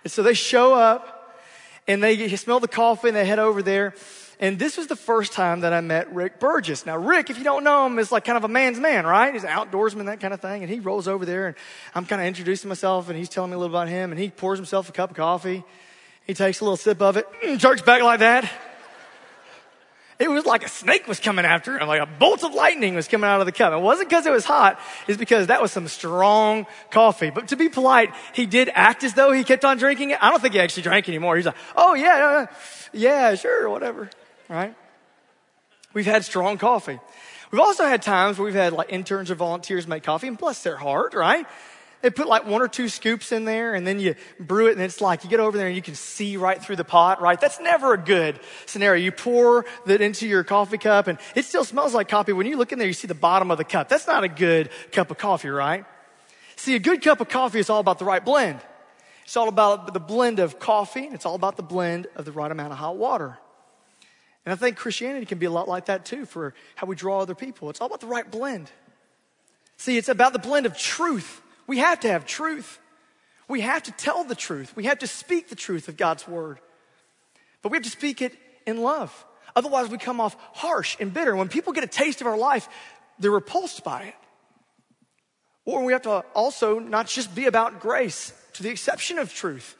And 0.04 0.10
so 0.10 0.22
they 0.22 0.32
show 0.32 0.72
up 0.72 1.38
and 1.86 2.02
they 2.02 2.34
smell 2.36 2.60
the 2.60 2.68
coffee 2.68 3.08
and 3.08 3.16
they 3.16 3.26
head 3.26 3.38
over 3.38 3.60
there. 3.62 3.94
And 4.40 4.58
this 4.58 4.78
was 4.78 4.86
the 4.86 4.96
first 4.96 5.34
time 5.34 5.60
that 5.60 5.74
I 5.74 5.82
met 5.82 6.14
Rick 6.14 6.40
Burgess. 6.40 6.86
Now, 6.86 6.96
Rick, 6.96 7.28
if 7.28 7.36
you 7.36 7.44
don't 7.44 7.62
know 7.62 7.84
him, 7.84 7.98
is 7.98 8.10
like 8.10 8.24
kind 8.24 8.38
of 8.38 8.44
a 8.44 8.48
man's 8.48 8.78
man, 8.78 9.04
right? 9.04 9.34
He's 9.34 9.44
an 9.44 9.50
outdoorsman, 9.50 10.06
that 10.06 10.20
kind 10.20 10.32
of 10.32 10.40
thing. 10.40 10.62
And 10.62 10.72
he 10.72 10.80
rolls 10.80 11.06
over 11.06 11.26
there 11.26 11.48
and 11.48 11.56
I'm 11.94 12.06
kind 12.06 12.22
of 12.22 12.26
introducing 12.28 12.68
myself 12.68 13.10
and 13.10 13.18
he's 13.18 13.28
telling 13.28 13.50
me 13.50 13.56
a 13.56 13.58
little 13.58 13.76
about 13.76 13.88
him 13.88 14.12
and 14.12 14.18
he 14.18 14.30
pours 14.30 14.58
himself 14.58 14.88
a 14.88 14.92
cup 14.92 15.10
of 15.10 15.16
coffee. 15.16 15.62
He 16.28 16.34
takes 16.34 16.60
a 16.60 16.64
little 16.64 16.76
sip 16.76 17.00
of 17.00 17.16
it, 17.16 17.26
mm, 17.42 17.58
jerks 17.58 17.80
back 17.80 18.02
like 18.02 18.20
that. 18.20 18.48
It 20.18 20.28
was 20.28 20.44
like 20.44 20.62
a 20.62 20.68
snake 20.68 21.08
was 21.08 21.20
coming 21.20 21.46
after 21.46 21.78
him, 21.78 21.88
like 21.88 22.02
a 22.02 22.06
bolt 22.06 22.44
of 22.44 22.52
lightning 22.52 22.94
was 22.94 23.08
coming 23.08 23.30
out 23.30 23.40
of 23.40 23.46
the 23.46 23.52
cup. 23.52 23.72
It 23.72 23.80
wasn't 23.80 24.10
because 24.10 24.26
it 24.26 24.32
was 24.32 24.44
hot, 24.44 24.78
it's 25.06 25.16
because 25.16 25.46
that 25.46 25.62
was 25.62 25.72
some 25.72 25.88
strong 25.88 26.66
coffee. 26.90 27.30
But 27.30 27.48
to 27.48 27.56
be 27.56 27.70
polite, 27.70 28.12
he 28.34 28.44
did 28.44 28.70
act 28.74 29.04
as 29.04 29.14
though 29.14 29.32
he 29.32 29.42
kept 29.42 29.64
on 29.64 29.78
drinking 29.78 30.10
it. 30.10 30.18
I 30.20 30.30
don't 30.30 30.42
think 30.42 30.52
he 30.52 30.60
actually 30.60 30.82
drank 30.82 31.08
anymore. 31.08 31.36
He's 31.36 31.46
like, 31.46 31.56
oh 31.76 31.94
yeah, 31.94 32.46
yeah, 32.92 33.34
sure, 33.34 33.70
whatever, 33.70 34.10
right? 34.50 34.74
We've 35.94 36.04
had 36.04 36.26
strong 36.26 36.58
coffee. 36.58 37.00
We've 37.50 37.60
also 37.62 37.86
had 37.86 38.02
times 38.02 38.38
where 38.38 38.44
we've 38.44 38.54
had 38.54 38.74
like 38.74 38.92
interns 38.92 39.30
or 39.30 39.34
volunteers 39.34 39.86
make 39.86 40.02
coffee 40.02 40.28
and 40.28 40.36
bless 40.36 40.62
their 40.62 40.76
heart, 40.76 41.14
right? 41.14 41.46
They 42.00 42.10
put 42.10 42.28
like 42.28 42.46
one 42.46 42.62
or 42.62 42.68
two 42.68 42.88
scoops 42.88 43.32
in 43.32 43.44
there 43.44 43.74
and 43.74 43.84
then 43.84 43.98
you 43.98 44.14
brew 44.38 44.68
it 44.68 44.72
and 44.72 44.82
it's 44.82 45.00
like 45.00 45.24
you 45.24 45.30
get 45.30 45.40
over 45.40 45.58
there 45.58 45.66
and 45.66 45.74
you 45.74 45.82
can 45.82 45.96
see 45.96 46.36
right 46.36 46.62
through 46.62 46.76
the 46.76 46.84
pot, 46.84 47.20
right? 47.20 47.40
That's 47.40 47.58
never 47.58 47.94
a 47.94 47.98
good 47.98 48.38
scenario. 48.66 49.02
You 49.02 49.10
pour 49.10 49.64
that 49.86 50.00
into 50.00 50.28
your 50.28 50.44
coffee 50.44 50.78
cup 50.78 51.08
and 51.08 51.18
it 51.34 51.44
still 51.44 51.64
smells 51.64 51.94
like 51.94 52.08
coffee. 52.08 52.32
When 52.32 52.46
you 52.46 52.56
look 52.56 52.70
in 52.70 52.78
there, 52.78 52.86
you 52.86 52.94
see 52.94 53.08
the 53.08 53.14
bottom 53.14 53.50
of 53.50 53.58
the 53.58 53.64
cup. 53.64 53.88
That's 53.88 54.06
not 54.06 54.22
a 54.22 54.28
good 54.28 54.70
cup 54.92 55.10
of 55.10 55.18
coffee, 55.18 55.48
right? 55.48 55.84
See, 56.54 56.76
a 56.76 56.80
good 56.80 57.02
cup 57.02 57.20
of 57.20 57.28
coffee 57.28 57.58
is 57.58 57.68
all 57.68 57.80
about 57.80 57.98
the 57.98 58.04
right 58.04 58.24
blend. 58.24 58.60
It's 59.24 59.36
all 59.36 59.48
about 59.48 59.92
the 59.92 60.00
blend 60.00 60.38
of 60.38 60.60
coffee. 60.60 61.08
It's 61.12 61.26
all 61.26 61.34
about 61.34 61.56
the 61.56 61.62
blend 61.62 62.06
of 62.14 62.24
the 62.24 62.32
right 62.32 62.50
amount 62.50 62.72
of 62.72 62.78
hot 62.78 62.96
water. 62.96 63.38
And 64.46 64.52
I 64.52 64.56
think 64.56 64.76
Christianity 64.76 65.26
can 65.26 65.38
be 65.38 65.46
a 65.46 65.50
lot 65.50 65.68
like 65.68 65.86
that 65.86 66.04
too 66.04 66.26
for 66.26 66.54
how 66.76 66.86
we 66.86 66.94
draw 66.94 67.20
other 67.20 67.34
people. 67.34 67.68
It's 67.70 67.80
all 67.80 67.88
about 67.88 68.00
the 68.00 68.06
right 68.06 68.30
blend. 68.30 68.70
See, 69.76 69.98
it's 69.98 70.08
about 70.08 70.32
the 70.32 70.38
blend 70.38 70.64
of 70.64 70.78
truth 70.78 71.42
We 71.68 71.78
have 71.78 72.00
to 72.00 72.08
have 72.08 72.26
truth. 72.26 72.80
We 73.46 73.60
have 73.60 73.84
to 73.84 73.92
tell 73.92 74.24
the 74.24 74.34
truth. 74.34 74.74
We 74.74 74.84
have 74.84 74.98
to 74.98 75.06
speak 75.06 75.48
the 75.48 75.54
truth 75.54 75.86
of 75.86 75.96
God's 75.96 76.26
word. 76.26 76.58
But 77.62 77.70
we 77.70 77.76
have 77.76 77.84
to 77.84 77.90
speak 77.90 78.20
it 78.20 78.32
in 78.66 78.78
love. 78.78 79.24
Otherwise, 79.54 79.88
we 79.88 79.98
come 79.98 80.20
off 80.20 80.36
harsh 80.54 80.96
and 80.98 81.12
bitter. 81.14 81.36
When 81.36 81.48
people 81.48 81.72
get 81.72 81.84
a 81.84 81.88
taste 81.88 82.20
of 82.20 82.26
our 82.26 82.36
life, 82.36 82.68
they're 83.18 83.30
repulsed 83.30 83.84
by 83.84 84.04
it. 84.04 84.14
Or 85.64 85.84
we 85.84 85.92
have 85.92 86.02
to 86.02 86.24
also 86.34 86.78
not 86.78 87.06
just 87.06 87.34
be 87.34 87.46
about 87.46 87.80
grace 87.80 88.32
to 88.54 88.62
the 88.62 88.70
exception 88.70 89.18
of 89.18 89.32
truth. 89.32 89.76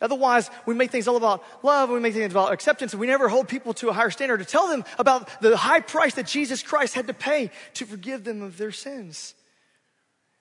Otherwise, 0.00 0.50
we 0.66 0.74
make 0.74 0.90
things 0.90 1.06
all 1.06 1.16
about 1.16 1.44
love, 1.62 1.90
we 1.90 2.00
make 2.00 2.14
things 2.14 2.32
about 2.32 2.52
acceptance, 2.52 2.92
and 2.92 3.00
we 3.00 3.06
never 3.06 3.28
hold 3.28 3.48
people 3.48 3.72
to 3.74 3.88
a 3.88 3.92
higher 3.92 4.10
standard 4.10 4.38
to 4.38 4.44
tell 4.44 4.66
them 4.66 4.84
about 4.98 5.40
the 5.40 5.56
high 5.56 5.80
price 5.80 6.14
that 6.14 6.26
Jesus 6.26 6.62
Christ 6.62 6.94
had 6.94 7.06
to 7.06 7.14
pay 7.14 7.50
to 7.74 7.84
forgive 7.86 8.24
them 8.24 8.42
of 8.42 8.56
their 8.56 8.72
sins. 8.72 9.34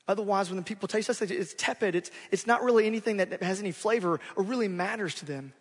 Otherwise, 0.07 0.49
when 0.49 0.57
the 0.57 0.63
people 0.63 0.87
taste 0.87 1.09
us, 1.09 1.21
it's 1.21 1.53
tepid. 1.57 1.95
It's, 1.95 2.11
it's 2.31 2.47
not 2.47 2.63
really 2.63 2.85
anything 2.85 3.17
that 3.17 3.41
has 3.43 3.59
any 3.59 3.71
flavor 3.71 4.19
or 4.35 4.43
really 4.43 4.67
matters 4.67 5.15
to 5.15 5.25
them. 5.25 5.53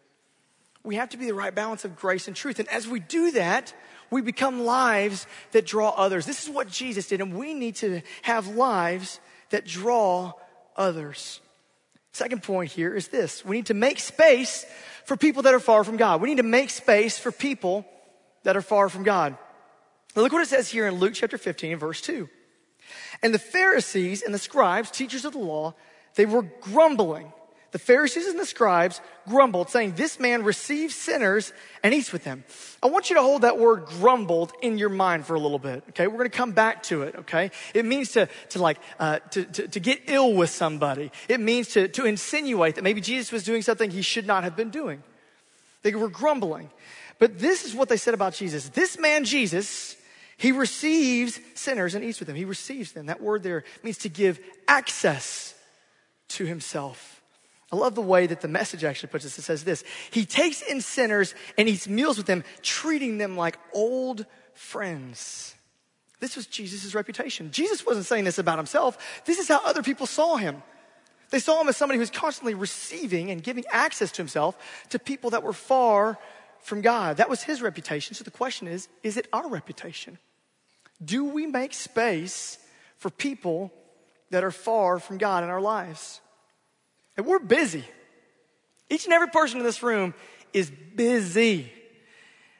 We 0.82 0.94
have 0.94 1.10
to 1.10 1.18
be 1.18 1.26
the 1.26 1.34
right 1.34 1.54
balance 1.54 1.84
of 1.84 1.94
grace 1.94 2.26
and 2.26 2.34
truth. 2.34 2.58
And 2.58 2.68
as 2.68 2.88
we 2.88 3.00
do 3.00 3.32
that, 3.32 3.74
we 4.10 4.22
become 4.22 4.64
lives 4.64 5.26
that 5.52 5.66
draw 5.66 5.90
others. 5.90 6.26
This 6.26 6.42
is 6.42 6.50
what 6.50 6.68
Jesus 6.68 7.08
did, 7.08 7.20
and 7.20 7.34
we 7.34 7.54
need 7.54 7.76
to 7.76 8.00
have 8.22 8.48
lives 8.48 9.20
that 9.50 9.66
draw 9.66 10.32
others. 10.76 11.40
Second 12.12 12.42
point 12.42 12.72
here 12.72 12.94
is 12.94 13.08
this 13.08 13.44
we 13.44 13.56
need 13.56 13.66
to 13.66 13.74
make 13.74 14.00
space 14.00 14.64
for 15.04 15.16
people 15.16 15.42
that 15.42 15.54
are 15.54 15.60
far 15.60 15.84
from 15.84 15.96
God. 15.96 16.20
We 16.20 16.30
need 16.30 16.38
to 16.38 16.42
make 16.42 16.70
space 16.70 17.18
for 17.18 17.30
people 17.30 17.86
that 18.42 18.56
are 18.56 18.62
far 18.62 18.88
from 18.88 19.04
God. 19.04 19.36
Now 20.16 20.22
look 20.22 20.32
what 20.32 20.42
it 20.42 20.48
says 20.48 20.68
here 20.68 20.88
in 20.88 20.94
Luke 20.94 21.14
chapter 21.14 21.38
15, 21.38 21.76
verse 21.76 22.00
2. 22.00 22.28
And 23.22 23.34
the 23.34 23.38
Pharisees 23.38 24.22
and 24.22 24.32
the 24.34 24.38
scribes, 24.38 24.90
teachers 24.90 25.24
of 25.24 25.32
the 25.32 25.38
law, 25.38 25.74
they 26.14 26.26
were 26.26 26.42
grumbling 26.42 27.32
the 27.72 27.78
Pharisees 27.78 28.26
and 28.26 28.38
the 28.38 28.46
scribes 28.46 29.00
grumbled, 29.28 29.70
saying, 29.70 29.92
This 29.92 30.18
man 30.18 30.42
receives 30.42 30.94
sinners 30.94 31.52
and 31.84 31.94
eats 31.94 32.12
with 32.12 32.24
them. 32.24 32.44
I 32.82 32.88
want 32.88 33.10
you 33.10 33.16
to 33.16 33.22
hold 33.22 33.42
that 33.42 33.58
word 33.58 33.86
grumbled 33.86 34.52
in 34.60 34.76
your 34.76 34.88
mind 34.88 35.24
for 35.24 35.34
a 35.34 35.38
little 35.38 35.58
bit, 35.58 35.84
okay? 35.90 36.08
We're 36.08 36.18
gonna 36.18 36.30
come 36.30 36.50
back 36.50 36.82
to 36.84 37.02
it, 37.02 37.14
okay? 37.16 37.52
It 37.72 37.84
means 37.84 38.12
to, 38.12 38.28
to 38.50 38.60
like, 38.60 38.78
uh, 38.98 39.20
to, 39.30 39.44
to, 39.44 39.68
to, 39.68 39.80
get 39.80 40.02
ill 40.06 40.34
with 40.34 40.50
somebody. 40.50 41.12
It 41.28 41.38
means 41.38 41.68
to, 41.68 41.86
to 41.88 42.06
insinuate 42.06 42.74
that 42.74 42.82
maybe 42.82 43.00
Jesus 43.00 43.30
was 43.30 43.44
doing 43.44 43.62
something 43.62 43.90
he 43.90 44.02
should 44.02 44.26
not 44.26 44.42
have 44.42 44.56
been 44.56 44.70
doing. 44.70 45.02
They 45.82 45.94
were 45.94 46.08
grumbling. 46.08 46.70
But 47.20 47.38
this 47.38 47.64
is 47.64 47.74
what 47.74 47.88
they 47.88 47.96
said 47.98 48.14
about 48.14 48.34
Jesus. 48.34 48.68
This 48.70 48.98
man, 48.98 49.24
Jesus, 49.24 49.96
he 50.40 50.52
receives 50.52 51.38
sinners 51.52 51.94
and 51.94 52.02
eats 52.02 52.18
with 52.18 52.26
them. 52.26 52.34
He 52.34 52.46
receives 52.46 52.92
them. 52.92 53.06
That 53.06 53.20
word 53.20 53.42
there 53.42 53.62
means 53.82 53.98
to 53.98 54.08
give 54.08 54.40
access 54.66 55.54
to 56.28 56.46
himself. 56.46 57.20
I 57.70 57.76
love 57.76 57.94
the 57.94 58.00
way 58.00 58.26
that 58.26 58.40
the 58.40 58.48
message 58.48 58.82
actually 58.82 59.10
puts 59.10 59.24
this. 59.24 59.38
It 59.38 59.42
says 59.42 59.64
this 59.64 59.84
He 60.10 60.24
takes 60.24 60.62
in 60.62 60.80
sinners 60.80 61.34
and 61.58 61.68
eats 61.68 61.86
meals 61.86 62.16
with 62.16 62.26
them, 62.26 62.42
treating 62.62 63.18
them 63.18 63.36
like 63.36 63.58
old 63.74 64.24
friends. 64.54 65.54
This 66.20 66.36
was 66.36 66.46
Jesus' 66.46 66.94
reputation. 66.94 67.50
Jesus 67.50 67.84
wasn't 67.84 68.06
saying 68.06 68.24
this 68.24 68.38
about 68.38 68.56
himself. 68.56 68.96
This 69.26 69.38
is 69.38 69.48
how 69.48 69.60
other 69.62 69.82
people 69.82 70.06
saw 70.06 70.36
him. 70.36 70.62
They 71.28 71.38
saw 71.38 71.60
him 71.60 71.68
as 71.68 71.76
somebody 71.76 71.98
who 71.98 72.00
was 72.00 72.10
constantly 72.10 72.54
receiving 72.54 73.30
and 73.30 73.42
giving 73.42 73.64
access 73.70 74.10
to 74.12 74.22
himself 74.22 74.56
to 74.88 74.98
people 74.98 75.28
that 75.30 75.42
were 75.42 75.52
far 75.52 76.18
from 76.60 76.80
God. 76.80 77.18
That 77.18 77.28
was 77.28 77.42
his 77.42 77.60
reputation. 77.60 78.14
So 78.14 78.24
the 78.24 78.30
question 78.30 78.68
is 78.68 78.88
is 79.02 79.18
it 79.18 79.28
our 79.34 79.46
reputation? 79.46 80.16
Do 81.02 81.24
we 81.24 81.46
make 81.46 81.72
space 81.74 82.58
for 82.98 83.10
people 83.10 83.72
that 84.30 84.44
are 84.44 84.50
far 84.50 84.98
from 84.98 85.18
God 85.18 85.44
in 85.44 85.50
our 85.50 85.60
lives? 85.60 86.20
And 87.16 87.26
we're 87.26 87.38
busy. 87.38 87.84
Each 88.88 89.04
and 89.04 89.12
every 89.12 89.28
person 89.28 89.58
in 89.58 89.64
this 89.64 89.82
room 89.82 90.14
is 90.52 90.70
busy. 90.70 91.72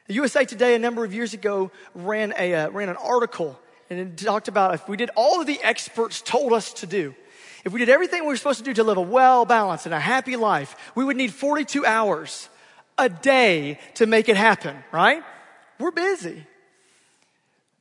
The 0.07 0.15
USA 0.15 0.45
Today, 0.45 0.75
a 0.75 0.79
number 0.79 1.05
of 1.05 1.13
years 1.13 1.33
ago, 1.33 1.71
ran, 1.93 2.33
a, 2.37 2.53
uh, 2.55 2.69
ran 2.69 2.89
an 2.89 2.97
article 2.97 3.59
and 3.91 3.99
it 3.99 4.17
talked 4.17 4.47
about 4.47 4.73
if 4.73 4.87
we 4.87 4.95
did 4.95 5.09
all 5.17 5.41
of 5.41 5.47
the 5.47 5.59
experts 5.61 6.21
told 6.21 6.53
us 6.53 6.71
to 6.75 6.87
do, 6.87 7.13
if 7.65 7.73
we 7.73 7.79
did 7.79 7.89
everything 7.89 8.21
we 8.21 8.27
were 8.27 8.37
supposed 8.37 8.59
to 8.59 8.63
do 8.63 8.73
to 8.73 8.85
live 8.85 8.95
a 8.95 9.01
well 9.01 9.43
balanced 9.43 9.85
and 9.85 9.93
a 9.93 9.99
happy 9.99 10.37
life, 10.37 10.77
we 10.95 11.03
would 11.03 11.17
need 11.17 11.33
42 11.33 11.85
hours 11.85 12.47
a 12.97 13.09
day 13.09 13.79
to 13.95 14.05
make 14.05 14.29
it 14.29 14.37
happen, 14.37 14.77
right? 14.93 15.21
We're 15.77 15.91
busy. 15.91 16.47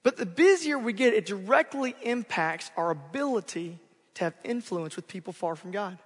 But 0.03 0.17
the 0.17 0.27
busier 0.27 0.79
we 0.79 0.93
get, 0.93 1.13
it 1.13 1.27
directly 1.27 1.95
impacts 2.03 2.71
our 2.77 2.91
ability 2.91 3.79
to 4.15 4.25
have 4.25 4.35
influence 4.45 4.97
with 4.97 5.07
people 5.07 5.33
far 5.33 5.57
from 5.57 5.71
God. 5.71 5.99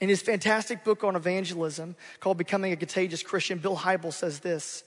In 0.00 0.08
his 0.08 0.20
fantastic 0.20 0.82
book 0.82 1.04
on 1.04 1.14
evangelism 1.14 1.94
called 2.18 2.36
Becoming 2.36 2.72
a 2.72 2.76
Contagious 2.76 3.22
Christian, 3.22 3.58
Bill 3.58 3.76
Hybels 3.76 4.14
says 4.14 4.40
this 4.40 4.82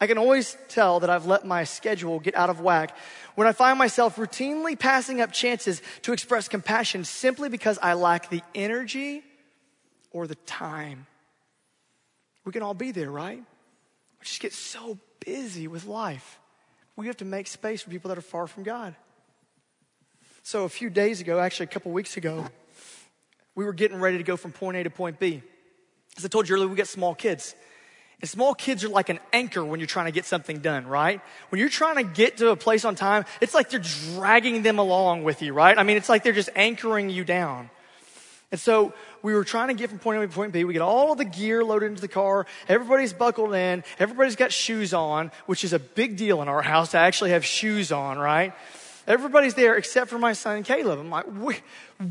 I 0.00 0.06
can 0.06 0.16
always 0.16 0.56
tell 0.68 1.00
that 1.00 1.10
I've 1.10 1.26
let 1.26 1.44
my 1.44 1.64
schedule 1.64 2.20
get 2.20 2.34
out 2.34 2.48
of 2.48 2.60
whack 2.60 2.96
when 3.34 3.46
I 3.46 3.52
find 3.52 3.78
myself 3.78 4.16
routinely 4.16 4.78
passing 4.78 5.20
up 5.20 5.30
chances 5.30 5.82
to 6.02 6.14
express 6.14 6.48
compassion 6.48 7.04
simply 7.04 7.50
because 7.50 7.78
I 7.82 7.92
lack 7.92 8.30
the 8.30 8.40
energy 8.54 9.22
or 10.10 10.26
the 10.26 10.36
time. 10.36 11.06
We 12.46 12.52
can 12.52 12.62
all 12.62 12.72
be 12.72 12.92
there, 12.92 13.10
right? 13.10 13.38
We 13.38 14.24
just 14.24 14.40
get 14.40 14.54
so 14.54 14.98
busy 15.24 15.68
with 15.68 15.84
life. 15.84 16.39
We 16.96 17.06
have 17.06 17.16
to 17.18 17.24
make 17.24 17.46
space 17.46 17.82
for 17.82 17.90
people 17.90 18.08
that 18.08 18.18
are 18.18 18.22
far 18.22 18.46
from 18.46 18.62
God. 18.62 18.94
So, 20.42 20.64
a 20.64 20.68
few 20.68 20.90
days 20.90 21.20
ago, 21.20 21.38
actually, 21.38 21.64
a 21.64 21.68
couple 21.70 21.92
weeks 21.92 22.16
ago, 22.16 22.46
we 23.54 23.64
were 23.64 23.72
getting 23.72 24.00
ready 24.00 24.18
to 24.18 24.24
go 24.24 24.36
from 24.36 24.52
point 24.52 24.76
A 24.76 24.84
to 24.84 24.90
point 24.90 25.18
B. 25.18 25.42
As 26.16 26.24
I 26.24 26.28
told 26.28 26.48
you 26.48 26.56
earlier, 26.56 26.68
we 26.68 26.76
got 26.76 26.88
small 26.88 27.14
kids. 27.14 27.54
And 28.20 28.28
small 28.28 28.54
kids 28.54 28.84
are 28.84 28.88
like 28.88 29.08
an 29.08 29.18
anchor 29.32 29.64
when 29.64 29.80
you're 29.80 29.86
trying 29.86 30.06
to 30.06 30.12
get 30.12 30.26
something 30.26 30.58
done, 30.58 30.86
right? 30.86 31.20
When 31.48 31.58
you're 31.58 31.70
trying 31.70 31.96
to 31.96 32.02
get 32.02 32.38
to 32.38 32.50
a 32.50 32.56
place 32.56 32.84
on 32.84 32.94
time, 32.94 33.24
it's 33.40 33.54
like 33.54 33.70
they're 33.70 33.80
dragging 33.80 34.62
them 34.62 34.78
along 34.78 35.24
with 35.24 35.40
you, 35.40 35.54
right? 35.54 35.76
I 35.76 35.82
mean, 35.82 35.96
it's 35.96 36.08
like 36.08 36.22
they're 36.22 36.32
just 36.32 36.50
anchoring 36.54 37.08
you 37.08 37.24
down. 37.24 37.70
And 38.52 38.60
so 38.60 38.92
we 39.22 39.32
were 39.32 39.44
trying 39.44 39.68
to 39.68 39.74
get 39.74 39.90
from 39.90 40.00
point 40.00 40.22
A 40.22 40.26
to 40.26 40.32
point 40.32 40.52
B. 40.52 40.64
We 40.64 40.72
get 40.72 40.82
all 40.82 41.14
the 41.14 41.24
gear 41.24 41.62
loaded 41.62 41.86
into 41.86 42.00
the 42.00 42.08
car. 42.08 42.46
Everybody's 42.68 43.12
buckled 43.12 43.54
in. 43.54 43.84
Everybody's 43.98 44.36
got 44.36 44.52
shoes 44.52 44.92
on, 44.92 45.30
which 45.46 45.62
is 45.62 45.72
a 45.72 45.78
big 45.78 46.16
deal 46.16 46.42
in 46.42 46.48
our 46.48 46.62
house 46.62 46.90
to 46.90 46.98
actually 46.98 47.30
have 47.30 47.44
shoes 47.44 47.92
on, 47.92 48.18
right? 48.18 48.52
Everybody's 49.06 49.54
there 49.54 49.76
except 49.76 50.10
for 50.10 50.18
my 50.18 50.34
son 50.34 50.62
Caleb. 50.62 50.98
I'm 50.98 51.10
like, 51.10 51.24
Where, 51.26 51.56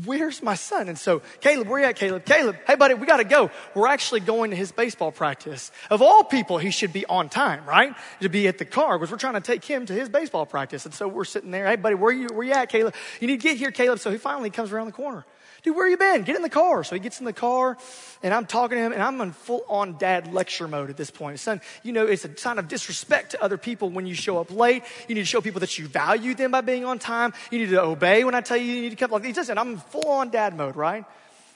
where's 0.04 0.42
my 0.42 0.54
son? 0.54 0.88
And 0.88 0.98
so, 0.98 1.22
Caleb, 1.40 1.68
where 1.68 1.80
you 1.80 1.86
at, 1.86 1.96
Caleb? 1.96 2.24
Caleb, 2.24 2.56
hey 2.66 2.74
buddy, 2.74 2.94
we 2.94 3.06
gotta 3.06 3.24
go. 3.24 3.50
We're 3.74 3.88
actually 3.88 4.20
going 4.20 4.50
to 4.50 4.56
his 4.56 4.72
baseball 4.72 5.12
practice. 5.12 5.70
Of 5.90 6.02
all 6.02 6.24
people, 6.24 6.58
he 6.58 6.70
should 6.70 6.92
be 6.92 7.06
on 7.06 7.28
time, 7.28 7.64
right? 7.66 7.94
To 8.22 8.28
be 8.28 8.48
at 8.48 8.58
the 8.58 8.64
car 8.64 8.98
because 8.98 9.12
we're 9.12 9.18
trying 9.18 9.34
to 9.34 9.40
take 9.40 9.64
him 9.64 9.86
to 9.86 9.92
his 9.92 10.08
baseball 10.08 10.46
practice. 10.46 10.84
And 10.84 10.94
so 10.94 11.06
we're 11.06 11.24
sitting 11.24 11.50
there, 11.50 11.66
hey 11.66 11.76
buddy, 11.76 11.94
where 11.94 12.12
you, 12.12 12.28
where 12.32 12.46
you 12.46 12.52
at, 12.52 12.70
Caleb? 12.70 12.94
You 13.20 13.28
need 13.28 13.40
to 13.40 13.48
get 13.48 13.56
here, 13.56 13.70
Caleb. 13.70 14.00
So 14.00 14.10
he 14.10 14.18
finally 14.18 14.50
comes 14.50 14.72
around 14.72 14.86
the 14.86 14.92
corner 14.92 15.24
dude, 15.62 15.76
where 15.76 15.88
you 15.88 15.96
been? 15.96 16.22
Get 16.22 16.36
in 16.36 16.42
the 16.42 16.48
car. 16.48 16.84
So 16.84 16.94
he 16.94 17.00
gets 17.00 17.20
in 17.20 17.24
the 17.26 17.32
car 17.32 17.76
and 18.22 18.32
I'm 18.32 18.46
talking 18.46 18.78
to 18.78 18.82
him 18.82 18.92
and 18.92 19.02
I'm 19.02 19.20
in 19.20 19.32
full 19.32 19.64
on 19.68 19.98
dad 19.98 20.32
lecture 20.32 20.68
mode 20.68 20.90
at 20.90 20.96
this 20.96 21.10
point. 21.10 21.40
Son, 21.40 21.60
you 21.82 21.92
know, 21.92 22.06
it's 22.06 22.24
a 22.24 22.36
sign 22.36 22.58
of 22.58 22.68
disrespect 22.68 23.32
to 23.32 23.42
other 23.42 23.58
people 23.58 23.90
when 23.90 24.06
you 24.06 24.14
show 24.14 24.38
up 24.38 24.50
late. 24.50 24.82
You 25.08 25.14
need 25.14 25.22
to 25.22 25.26
show 25.26 25.40
people 25.40 25.60
that 25.60 25.78
you 25.78 25.86
value 25.86 26.34
them 26.34 26.50
by 26.50 26.60
being 26.60 26.84
on 26.84 26.98
time. 26.98 27.32
You 27.50 27.58
need 27.58 27.70
to 27.70 27.82
obey 27.82 28.24
when 28.24 28.34
I 28.34 28.40
tell 28.40 28.56
you 28.56 28.64
you 28.64 28.82
need 28.82 28.90
to 28.90 28.96
come. 28.96 29.10
Like, 29.10 29.24
he 29.24 29.32
says, 29.32 29.50
I'm 29.50 29.78
full 29.78 30.08
on 30.08 30.30
dad 30.30 30.56
mode, 30.56 30.76
right? 30.76 31.04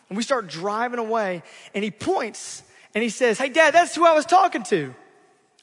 And 0.08 0.16
we 0.16 0.22
start 0.22 0.48
driving 0.48 0.98
away 0.98 1.42
and 1.74 1.82
he 1.82 1.90
points 1.90 2.62
and 2.94 3.02
he 3.02 3.08
says, 3.08 3.38
Hey 3.38 3.48
dad, 3.48 3.74
that's 3.74 3.94
who 3.94 4.06
I 4.06 4.12
was 4.12 4.26
talking 4.26 4.62
to. 4.64 4.94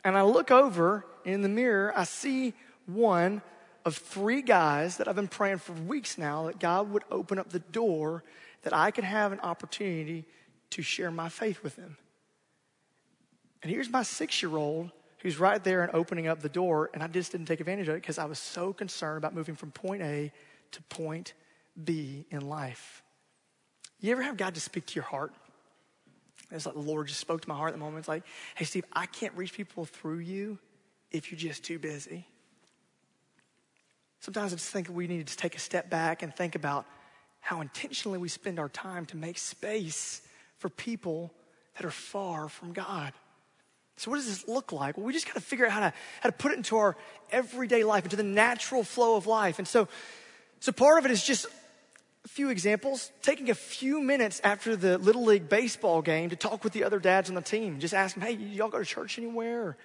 And 0.03 0.17
I 0.17 0.23
look 0.23 0.51
over 0.51 1.05
in 1.23 1.41
the 1.41 1.49
mirror, 1.49 1.93
I 1.95 2.05
see 2.05 2.53
one 2.85 3.41
of 3.85 3.95
three 3.95 4.41
guys 4.41 4.97
that 4.97 5.07
I've 5.07 5.15
been 5.15 5.27
praying 5.27 5.59
for 5.59 5.73
weeks 5.73 6.17
now 6.17 6.45
that 6.47 6.59
God 6.59 6.91
would 6.91 7.03
open 7.09 7.39
up 7.39 7.49
the 7.49 7.59
door 7.59 8.23
that 8.63 8.73
I 8.73 8.91
could 8.91 9.03
have 9.03 9.31
an 9.31 9.39
opportunity 9.39 10.25
to 10.71 10.81
share 10.81 11.11
my 11.11 11.29
faith 11.29 11.63
with 11.63 11.75
them. 11.75 11.97
And 13.61 13.71
here's 13.71 13.89
my 13.89 14.03
six 14.03 14.41
year 14.41 14.55
old 14.55 14.91
who's 15.19 15.39
right 15.39 15.63
there 15.63 15.83
and 15.83 15.93
opening 15.93 16.27
up 16.27 16.41
the 16.41 16.49
door, 16.49 16.89
and 16.93 17.03
I 17.03 17.07
just 17.07 17.31
didn't 17.31 17.45
take 17.47 17.59
advantage 17.59 17.87
of 17.87 17.95
it 17.95 18.01
because 18.01 18.17
I 18.17 18.25
was 18.25 18.39
so 18.39 18.73
concerned 18.73 19.17
about 19.17 19.35
moving 19.35 19.55
from 19.55 19.71
point 19.71 20.01
A 20.01 20.31
to 20.71 20.81
point 20.83 21.33
B 21.83 22.25
in 22.31 22.41
life. 22.41 23.03
You 23.99 24.11
ever 24.11 24.23
have 24.23 24.37
God 24.37 24.55
to 24.55 24.61
speak 24.61 24.87
to 24.87 24.95
your 24.95 25.03
heart? 25.03 25.33
It's 26.49 26.65
like 26.65 26.75
the 26.75 26.81
Lord 26.81 27.07
just 27.07 27.19
spoke 27.19 27.41
to 27.41 27.49
my 27.49 27.55
heart 27.55 27.69
at 27.69 27.73
the 27.73 27.79
moment. 27.79 27.99
It's 27.99 28.07
like, 28.07 28.23
hey, 28.55 28.65
Steve, 28.65 28.83
I 28.91 29.05
can't 29.05 29.33
reach 29.35 29.53
people 29.53 29.85
through 29.85 30.19
you 30.19 30.57
if 31.11 31.31
you're 31.31 31.39
just 31.39 31.63
too 31.63 31.77
busy. 31.77 32.27
Sometimes 34.21 34.53
I 34.53 34.55
just 34.55 34.69
think 34.69 34.87
we 34.89 35.07
need 35.07 35.27
to 35.27 35.37
take 35.37 35.55
a 35.55 35.59
step 35.59 35.89
back 35.89 36.21
and 36.21 36.33
think 36.33 36.55
about 36.55 36.85
how 37.39 37.59
intentionally 37.59 38.19
we 38.19 38.29
spend 38.29 38.59
our 38.59 38.69
time 38.69 39.05
to 39.07 39.17
make 39.17 39.37
space 39.37 40.21
for 40.59 40.69
people 40.69 41.33
that 41.75 41.85
are 41.85 41.91
far 41.91 42.47
from 42.47 42.71
God. 42.71 43.13
So, 43.97 44.11
what 44.11 44.17
does 44.17 44.27
this 44.27 44.47
look 44.47 44.71
like? 44.71 44.95
Well, 44.95 45.05
we 45.07 45.13
just 45.13 45.25
got 45.25 45.33
to 45.33 45.41
figure 45.41 45.65
out 45.65 45.71
how 45.71 45.79
to, 45.79 45.93
how 46.21 46.29
to 46.29 46.35
put 46.35 46.51
it 46.51 46.57
into 46.57 46.77
our 46.77 46.95
everyday 47.31 47.83
life, 47.83 48.03
into 48.03 48.15
the 48.15 48.23
natural 48.23 48.83
flow 48.83 49.15
of 49.15 49.25
life. 49.25 49.57
And 49.57 49.67
so, 49.67 49.87
so 50.59 50.71
part 50.71 50.99
of 50.99 51.05
it 51.05 51.11
is 51.11 51.23
just 51.23 51.47
A 52.23 52.27
few 52.27 52.49
examples 52.49 53.11
taking 53.23 53.49
a 53.49 53.55
few 53.55 53.99
minutes 53.99 54.39
after 54.43 54.75
the 54.75 54.99
Little 54.99 55.23
League 55.23 55.49
baseball 55.49 56.03
game 56.03 56.29
to 56.29 56.35
talk 56.35 56.63
with 56.63 56.73
the 56.73 56.83
other 56.83 56.99
dads 56.99 57.29
on 57.29 57.35
the 57.35 57.41
team. 57.41 57.79
Just 57.79 57.95
ask 57.95 58.15
them, 58.15 58.23
hey, 58.23 58.33
y'all 58.33 58.69
go 58.69 58.77
to 58.77 58.85
church 58.85 59.17
anywhere? 59.17 59.75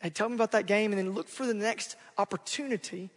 Hey, 0.00 0.10
tell 0.10 0.28
me 0.28 0.36
about 0.36 0.52
that 0.52 0.66
game, 0.66 0.92
and 0.92 0.98
then 0.98 1.12
look 1.12 1.28
for 1.28 1.44
the 1.44 1.54
next 1.54 1.96
opportunity 2.16 3.10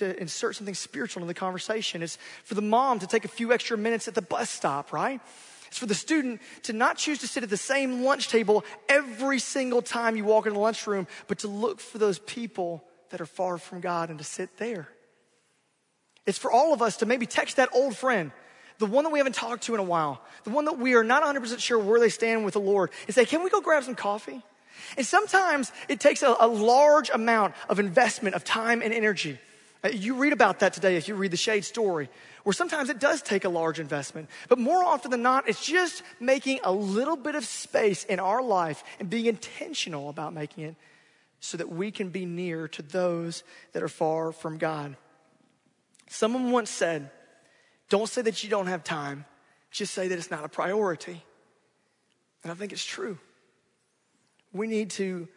to 0.00 0.20
insert 0.20 0.56
something 0.56 0.74
spiritual 0.74 1.22
in 1.22 1.28
the 1.28 1.34
conversation. 1.34 2.02
It's 2.02 2.18
for 2.44 2.54
the 2.54 2.62
mom 2.62 2.98
to 2.98 3.06
take 3.06 3.24
a 3.24 3.28
few 3.28 3.52
extra 3.52 3.78
minutes 3.78 4.08
at 4.08 4.14
the 4.14 4.22
bus 4.22 4.50
stop, 4.50 4.92
right? 4.92 5.20
It's 5.68 5.78
for 5.78 5.86
the 5.86 5.94
student 5.94 6.40
to 6.64 6.72
not 6.72 6.98
choose 6.98 7.18
to 7.20 7.28
sit 7.28 7.44
at 7.44 7.50
the 7.50 7.56
same 7.56 8.02
lunch 8.02 8.28
table 8.28 8.64
every 8.88 9.38
single 9.38 9.82
time 9.82 10.16
you 10.16 10.24
walk 10.24 10.46
in 10.46 10.54
the 10.54 10.58
lunchroom, 10.58 11.06
but 11.28 11.38
to 11.40 11.48
look 11.48 11.80
for 11.80 11.98
those 11.98 12.18
people 12.18 12.82
that 13.10 13.20
are 13.20 13.26
far 13.26 13.56
from 13.56 13.80
God 13.80 14.10
and 14.10 14.18
to 14.18 14.24
sit 14.24 14.56
there. 14.56 14.88
It's 16.26 16.38
for 16.38 16.50
all 16.50 16.72
of 16.72 16.82
us 16.82 16.98
to 16.98 17.06
maybe 17.06 17.26
text 17.26 17.56
that 17.56 17.68
old 17.72 17.96
friend, 17.96 18.32
the 18.78 18.86
one 18.86 19.04
that 19.04 19.10
we 19.10 19.18
haven't 19.18 19.34
talked 19.34 19.64
to 19.64 19.74
in 19.74 19.80
a 19.80 19.84
while, 19.84 20.22
the 20.44 20.50
one 20.50 20.64
that 20.64 20.78
we 20.78 20.94
are 20.94 21.04
not 21.04 21.22
100% 21.22 21.58
sure 21.60 21.78
where 21.78 22.00
they 22.00 22.08
stand 22.08 22.44
with 22.44 22.54
the 22.54 22.60
Lord, 22.60 22.90
and 23.06 23.14
say, 23.14 23.24
Can 23.24 23.44
we 23.44 23.50
go 23.50 23.60
grab 23.60 23.84
some 23.84 23.94
coffee? 23.94 24.42
And 24.96 25.06
sometimes 25.06 25.72
it 25.88 26.00
takes 26.00 26.22
a, 26.22 26.34
a 26.40 26.48
large 26.48 27.10
amount 27.10 27.54
of 27.68 27.78
investment 27.78 28.34
of 28.34 28.44
time 28.44 28.82
and 28.82 28.92
energy. 28.92 29.38
You 29.92 30.16
read 30.16 30.32
about 30.34 30.60
that 30.60 30.74
today 30.74 30.96
if 30.96 31.08
you 31.08 31.14
read 31.14 31.30
the 31.30 31.38
Shade 31.38 31.64
story, 31.64 32.10
where 32.44 32.52
sometimes 32.52 32.90
it 32.90 32.98
does 32.98 33.22
take 33.22 33.44
a 33.44 33.48
large 33.48 33.80
investment. 33.80 34.28
But 34.48 34.58
more 34.58 34.84
often 34.84 35.10
than 35.10 35.22
not, 35.22 35.48
it's 35.48 35.64
just 35.64 36.02
making 36.18 36.60
a 36.64 36.72
little 36.72 37.16
bit 37.16 37.34
of 37.34 37.44
space 37.44 38.04
in 38.04 38.20
our 38.20 38.42
life 38.42 38.84
and 38.98 39.08
being 39.08 39.26
intentional 39.26 40.10
about 40.10 40.34
making 40.34 40.64
it 40.64 40.74
so 41.40 41.56
that 41.56 41.70
we 41.70 41.90
can 41.90 42.10
be 42.10 42.26
near 42.26 42.68
to 42.68 42.82
those 42.82 43.42
that 43.72 43.82
are 43.82 43.88
far 43.88 44.32
from 44.32 44.58
God. 44.58 44.96
Someone 46.08 46.50
once 46.50 46.68
said, 46.68 47.10
Don't 47.88 48.08
say 48.08 48.20
that 48.22 48.44
you 48.44 48.50
don't 48.50 48.66
have 48.66 48.84
time, 48.84 49.24
just 49.70 49.94
say 49.94 50.08
that 50.08 50.18
it's 50.18 50.30
not 50.30 50.44
a 50.44 50.48
priority. 50.48 51.22
And 52.42 52.52
I 52.52 52.54
think 52.54 52.72
it's 52.72 52.84
true. 52.84 53.18
We 54.52 54.66
need 54.66 54.90
to 54.90 55.28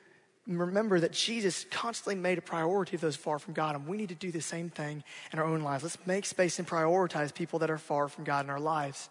remember 0.48 1.00
that 1.00 1.14
Jesus 1.14 1.66
constantly 1.72 2.16
made 2.16 2.38
a 2.38 2.42
priority 2.42 2.96
of 2.96 3.02
those 3.02 3.16
far 3.16 3.40
from 3.40 3.54
God, 3.54 3.76
and 3.76 3.88
we 3.88 3.98
need 3.98 4.10
to 4.10 4.16
do 4.16 4.32
the 4.32 4.42
same 4.42 4.70
thing 4.70 5.04
in 5.32 5.40
our 5.40 5.46
own 5.46 5.62
lives. 5.62 5.84
Let's 5.84 5.98
make 6.06 6.26
space 6.26 6.60
and 6.60 6.68
prioritize 6.68 7.34
people 7.34 7.60
that 7.60 7.70
are 7.70 7.78
far 7.78 8.08
from 8.10 8.24
God 8.24 8.46
in 8.46 8.50
our 8.50 8.60
lives. 8.60 9.10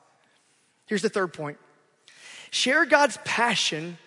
Here's 0.86 1.02
the 1.02 1.08
third 1.08 1.32
point 1.32 1.58
share 2.50 2.84
God's 2.84 3.18
passion 3.24 3.98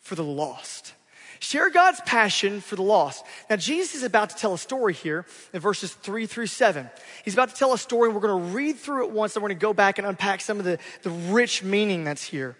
for 0.00 0.14
the 0.14 0.24
lost. 0.24 0.94
Share 1.40 1.70
God's 1.70 2.00
passion 2.00 2.60
for 2.60 2.74
the 2.74 2.82
lost. 2.82 3.24
Now, 3.48 3.54
Jesus 3.54 3.94
is 3.94 4.02
about 4.02 4.30
to 4.30 4.36
tell 4.36 4.54
a 4.54 4.58
story 4.58 4.92
here 4.92 5.24
in 5.52 5.60
verses 5.60 5.94
three 5.94 6.26
through 6.26 6.48
seven. 6.48 6.90
He's 7.24 7.34
about 7.34 7.50
to 7.50 7.54
tell 7.54 7.72
a 7.72 7.78
story, 7.78 8.08
and 8.08 8.14
we're 8.14 8.26
going 8.26 8.42
to 8.42 8.56
read 8.56 8.76
through 8.76 9.06
it 9.06 9.12
once, 9.12 9.36
and 9.36 9.42
we're 9.42 9.50
going 9.50 9.58
to 9.58 9.62
go 9.62 9.72
back 9.72 9.98
and 9.98 10.06
unpack 10.06 10.40
some 10.40 10.58
of 10.58 10.64
the, 10.64 10.78
the 11.02 11.10
rich 11.10 11.62
meaning 11.62 12.02
that's 12.02 12.24
here. 12.24 12.56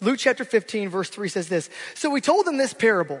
Luke 0.00 0.18
chapter 0.18 0.44
15, 0.44 0.88
verse 0.88 1.10
3 1.10 1.28
says 1.28 1.48
this 1.48 1.68
So 1.94 2.08
we 2.08 2.20
told 2.20 2.46
them 2.46 2.56
this 2.56 2.72
parable. 2.72 3.20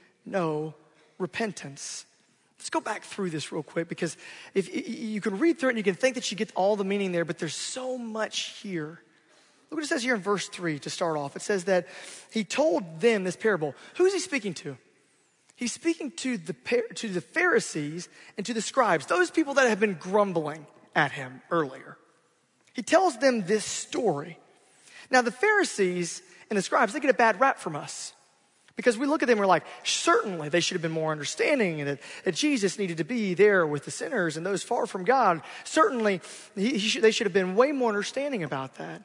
no 0.25 0.73
repentance. 1.17 2.05
Let's 2.59 2.69
go 2.69 2.79
back 2.79 3.03
through 3.03 3.31
this 3.31 3.51
real 3.51 3.63
quick 3.63 3.87
because 3.87 4.17
if 4.53 4.69
you 4.71 5.19
can 5.19 5.39
read 5.39 5.59
through 5.59 5.69
it 5.69 5.71
and 5.71 5.77
you 5.79 5.83
can 5.83 5.95
think 5.95 6.15
that 6.15 6.29
you 6.29 6.37
get 6.37 6.51
all 6.55 6.75
the 6.75 6.83
meaning 6.83 7.11
there, 7.11 7.25
but 7.25 7.39
there's 7.39 7.55
so 7.55 7.97
much 7.97 8.59
here. 8.61 8.99
Look 9.69 9.77
what 9.77 9.83
it 9.83 9.87
says 9.87 10.03
here 10.03 10.15
in 10.15 10.21
verse 10.21 10.47
3 10.47 10.79
to 10.79 10.89
start 10.89 11.17
off. 11.17 11.35
It 11.35 11.41
says 11.41 11.63
that 11.63 11.87
he 12.29 12.43
told 12.43 12.99
them 12.99 13.23
this 13.23 13.35
parable. 13.35 13.73
Who 13.95 14.05
is 14.05 14.13
he 14.13 14.19
speaking 14.19 14.53
to? 14.55 14.77
He's 15.55 15.71
speaking 15.71 16.11
to 16.17 16.37
the, 16.37 16.53
to 16.95 17.07
the 17.07 17.21
Pharisees 17.21 18.09
and 18.35 18.45
to 18.45 18.53
the 18.53 18.61
scribes, 18.61 19.05
those 19.05 19.31
people 19.31 19.53
that 19.55 19.69
have 19.69 19.79
been 19.79 19.93
grumbling 19.93 20.65
at 20.95 21.11
him 21.11 21.41
earlier. 21.51 21.97
He 22.73 22.81
tells 22.81 23.17
them 23.17 23.45
this 23.45 23.65
story. 23.65 24.37
Now, 25.09 25.21
the 25.21 25.31
Pharisees 25.31 26.21
and 26.49 26.57
the 26.57 26.61
scribes, 26.61 26.93
they 26.93 26.99
get 26.99 27.09
a 27.09 27.13
bad 27.13 27.39
rap 27.39 27.59
from 27.59 27.75
us. 27.75 28.13
Because 28.75 28.97
we 28.97 29.05
look 29.05 29.21
at 29.21 29.27
them 29.27 29.37
we're 29.37 29.45
like, 29.45 29.65
certainly 29.83 30.49
they 30.49 30.59
should 30.59 30.75
have 30.75 30.81
been 30.81 30.91
more 30.91 31.11
understanding 31.11 31.81
and 31.81 31.89
that, 31.89 31.99
that 32.23 32.35
Jesus 32.35 32.79
needed 32.79 32.97
to 32.97 33.03
be 33.03 33.33
there 33.33 33.67
with 33.67 33.85
the 33.85 33.91
sinners 33.91 34.37
and 34.37 34.45
those 34.45 34.63
far 34.63 34.85
from 34.85 35.03
God. 35.03 35.41
Certainly 35.63 36.21
he, 36.55 36.77
he 36.77 36.79
should, 36.79 37.01
they 37.01 37.11
should 37.11 37.27
have 37.27 37.33
been 37.33 37.55
way 37.55 37.71
more 37.71 37.89
understanding 37.89 38.43
about 38.43 38.75
that. 38.75 39.03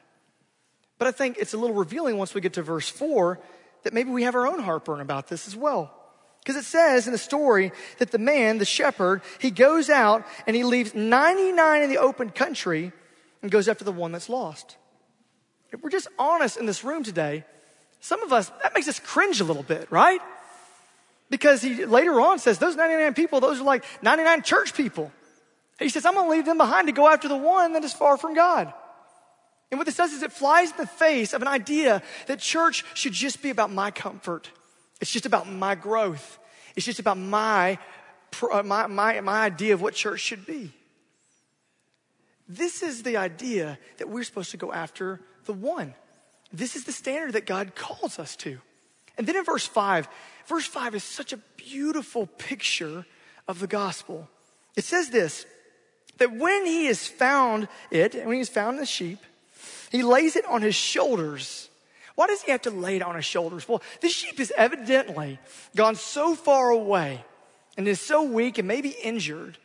But 0.97 1.07
I 1.07 1.11
think 1.11 1.37
it's 1.37 1.53
a 1.53 1.57
little 1.57 1.75
revealing 1.75 2.17
once 2.17 2.33
we 2.33 2.41
get 2.41 2.53
to 2.53 2.63
verse 2.63 2.89
4 2.89 3.39
that 3.83 3.93
maybe 3.93 4.09
we 4.09 4.23
have 4.23 4.35
our 4.35 4.47
own 4.47 4.59
heartburn 4.59 5.01
about 5.01 5.27
this 5.27 5.47
as 5.47 5.55
well. 5.55 5.93
Because 6.39 6.55
it 6.55 6.65
says 6.65 7.07
in 7.07 7.11
the 7.11 7.17
story 7.17 7.71
that 7.99 8.11
the 8.11 8.17
man, 8.17 8.57
the 8.57 8.65
shepherd, 8.65 9.21
he 9.39 9.51
goes 9.51 9.89
out 9.89 10.25
and 10.47 10.55
he 10.55 10.63
leaves 10.63 10.95
99 10.95 11.81
in 11.81 11.89
the 11.89 11.97
open 11.97 12.29
country 12.29 12.93
and 13.41 13.51
goes 13.51 13.67
after 13.67 13.83
the 13.83 13.91
one 13.91 14.11
that's 14.11 14.29
lost. 14.29 14.77
If 15.71 15.83
we're 15.83 15.89
just 15.89 16.07
honest 16.17 16.57
in 16.57 16.65
this 16.65 16.83
room 16.83 17.03
today, 17.03 17.43
some 17.99 18.21
of 18.23 18.31
us, 18.31 18.49
that 18.63 18.73
makes 18.73 18.87
us 18.87 18.99
cringe 18.99 19.41
a 19.41 19.43
little 19.43 19.63
bit, 19.63 19.91
right? 19.91 20.21
Because 21.29 21.61
he 21.61 21.85
later 21.85 22.19
on 22.21 22.39
says, 22.39 22.57
those 22.57 22.75
99 22.75 23.13
people, 23.13 23.39
those 23.39 23.59
are 23.59 23.63
like 23.63 23.83
99 24.01 24.43
church 24.43 24.73
people. 24.73 25.11
He 25.79 25.89
says, 25.89 26.05
I'm 26.05 26.13
going 26.13 26.25
to 26.25 26.31
leave 26.31 26.45
them 26.45 26.57
behind 26.57 26.87
to 26.87 26.93
go 26.93 27.07
after 27.07 27.27
the 27.27 27.37
one 27.37 27.73
that 27.73 27.83
is 27.83 27.93
far 27.93 28.17
from 28.17 28.33
God. 28.33 28.73
And 29.69 29.79
what 29.79 29.85
this 29.85 29.97
does 29.97 30.13
is 30.13 30.23
it 30.23 30.31
flies 30.31 30.71
in 30.71 30.77
the 30.77 30.87
face 30.87 31.33
of 31.33 31.41
an 31.41 31.47
idea 31.47 32.01
that 32.27 32.39
church 32.39 32.85
should 32.93 33.13
just 33.13 33.41
be 33.41 33.49
about 33.49 33.71
my 33.71 33.91
comfort. 33.91 34.49
It's 35.01 35.11
just 35.11 35.25
about 35.25 35.49
my 35.49 35.75
growth. 35.75 36.39
It's 36.75 36.85
just 36.85 36.99
about 36.99 37.17
my, 37.17 37.77
uh, 38.51 38.63
my, 38.63 38.87
my, 38.87 39.19
my 39.21 39.41
idea 39.41 39.73
of 39.73 39.81
what 39.81 39.93
church 39.93 40.21
should 40.21 40.45
be. 40.45 40.71
This 42.47 42.81
is 42.81 43.03
the 43.03 43.17
idea 43.17 43.77
that 43.97 44.07
we're 44.07 44.23
supposed 44.23 44.51
to 44.51 44.57
go 44.57 44.71
after 44.71 45.19
the 45.45 45.53
one. 45.53 45.93
This 46.51 46.75
is 46.75 46.85
the 46.85 46.91
standard 46.91 47.33
that 47.33 47.45
God 47.45 47.75
calls 47.75 48.19
us 48.19 48.35
to. 48.37 48.59
And 49.17 49.27
then 49.27 49.35
in 49.35 49.43
verse 49.43 49.65
5, 49.65 50.07
verse 50.45 50.65
5 50.65 50.95
is 50.95 51.03
such 51.03 51.33
a 51.33 51.37
beautiful 51.57 52.27
picture 52.27 53.05
of 53.47 53.59
the 53.59 53.67
gospel. 53.67 54.29
It 54.75 54.83
says 54.83 55.09
this 55.09 55.45
that 56.17 56.35
when 56.35 56.65
he 56.65 56.85
has 56.85 57.05
found 57.05 57.67
it, 57.91 58.15
when 58.15 58.33
he 58.33 58.39
has 58.39 58.49
found 58.49 58.79
the 58.79 58.85
sheep, 58.85 59.19
he 59.91 60.01
lays 60.01 60.35
it 60.35 60.45
on 60.45 60.61
his 60.61 60.75
shoulders. 60.75 61.69
Why 62.15 62.25
does 62.25 62.41
he 62.41 62.51
have 62.51 62.63
to 62.63 62.71
lay 62.71 62.95
it 62.95 63.03
on 63.03 63.15
his 63.15 63.25
shoulders? 63.25 63.67
Well, 63.67 63.83
this 64.01 64.13
sheep 64.13 64.39
has 64.39 64.51
evidently 64.57 65.39
gone 65.75 65.95
so 65.95 66.33
far 66.33 66.71
away 66.71 67.23
and 67.77 67.87
is 67.87 68.01
so 68.01 68.23
weak 68.23 68.57
and 68.57 68.67
maybe 68.67 68.89
injured 68.89 69.59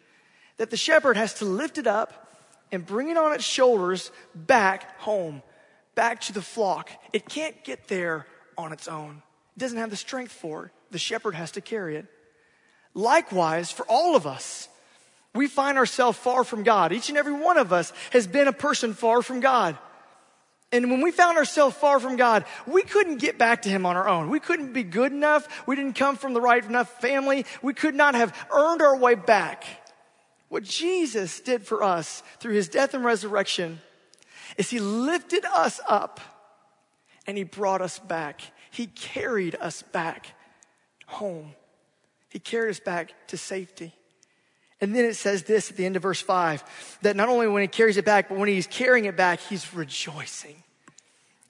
that 0.59 0.69
the 0.69 0.77
shepherd 0.77 1.17
has 1.17 1.35
to 1.35 1.47
lift 1.47 1.79
it 1.79 1.87
up 1.87 2.29
and 2.71 2.85
bring 2.85 3.09
it 3.09 3.17
on 3.17 3.33
its 3.33 3.45
shoulders 3.45 4.11
back 4.35 5.01
home 5.01 5.43
back 5.95 6.21
to 6.23 6.33
the 6.33 6.43
flock. 6.43 6.91
It 7.13 7.29
can't 7.29 7.63
get 7.65 7.89
there 7.89 8.27
on 8.57 8.73
its 8.73 8.89
own. 8.89 9.23
It 9.57 9.61
doesn't 9.61 9.79
have 9.79 9.91
the 9.91 9.97
strength 9.97 10.33
for 10.33 10.67
it. 10.67 10.73
The 10.91 10.99
shepherd 10.99 11.35
has 11.35 11.53
to 11.53 11.61
carry 11.61 11.97
it. 11.97 12.07
Likewise, 12.95 13.71
for 13.71 13.85
all 13.89 14.17
of 14.17 14.27
us, 14.27 14.69
we 15.35 15.49
find 15.49 15.79
ourselves 15.79 16.19
far 16.19 16.45
from 16.45 16.63
God. 16.63 16.93
Each 16.93 17.09
and 17.09 17.17
every 17.17 17.33
one 17.33 17.57
of 17.57 17.73
us 17.73 17.93
has 18.11 18.27
been 18.27 18.49
a 18.49 18.53
person 18.53 18.93
far 18.93 19.23
from 19.23 19.41
God. 19.41 19.79
And 20.71 20.91
when 20.91 21.03
we 21.03 21.11
found 21.11 21.37
ourselves 21.37 21.77
far 21.77 22.01
from 22.01 22.17
God, 22.17 22.45
we 22.67 22.83
couldn't 22.83 23.19
get 23.19 23.39
back 23.39 23.63
to 23.63 23.69
Him 23.69 23.85
on 23.85 23.97
our 23.97 24.09
own. 24.09 24.31
We 24.31 24.41
couldn't 24.41 24.73
be 24.73 24.83
good 24.83 25.13
enough. 25.13 25.67
We 25.67 25.77
didn't 25.77 25.95
come 25.95 26.17
from 26.17 26.33
the 26.33 26.41
right 26.41 26.65
enough 26.65 27.01
family. 27.01 27.45
We 27.63 27.75
could 27.75 27.95
not 27.95 28.15
have 28.15 28.35
earned 28.51 28.81
our 28.81 28.97
way 28.97 29.15
back. 29.15 29.65
What 30.49 30.65
Jesus 30.65 31.41
did 31.41 31.67
for 31.67 31.83
us 31.83 32.23
through 32.39 32.55
His 32.55 32.69
death 32.69 32.95
and 32.95 33.05
resurrection 33.05 33.81
is 34.57 34.71
he 34.71 34.79
lifted 34.79 35.45
us 35.45 35.81
up 35.89 36.21
and 37.27 37.37
he 37.37 37.45
brought 37.45 37.81
us 37.81 37.99
back. 37.99 38.43
He 38.71 38.87
carried 38.87 39.55
us 39.57 39.83
back 39.83 40.35
home. 41.07 41.55
He 42.29 42.39
carried 42.39 42.71
us 42.71 42.81
back 42.81 43.13
to 43.29 43.37
safety. 43.37 43.95
And 44.81 44.95
then 44.95 45.05
it 45.05 45.15
says 45.15 45.45
this 45.45 45.71
at 45.71 45.77
the 45.77 45.87
end 45.87 45.97
of 45.97 46.03
verse 46.03 46.21
5 46.21 46.99
that 47.03 47.15
not 47.15 47.29
only 47.29 47.47
when 47.47 47.63
he 47.63 47.69
carries 47.69 47.97
it 47.97 48.05
back, 48.05 48.29
but 48.29 48.39
when 48.39 48.49
he's 48.49 48.67
carrying 48.67 49.05
it 49.05 49.17
back, 49.17 49.41
he's 49.41 49.73
rejoicing. 49.73 50.57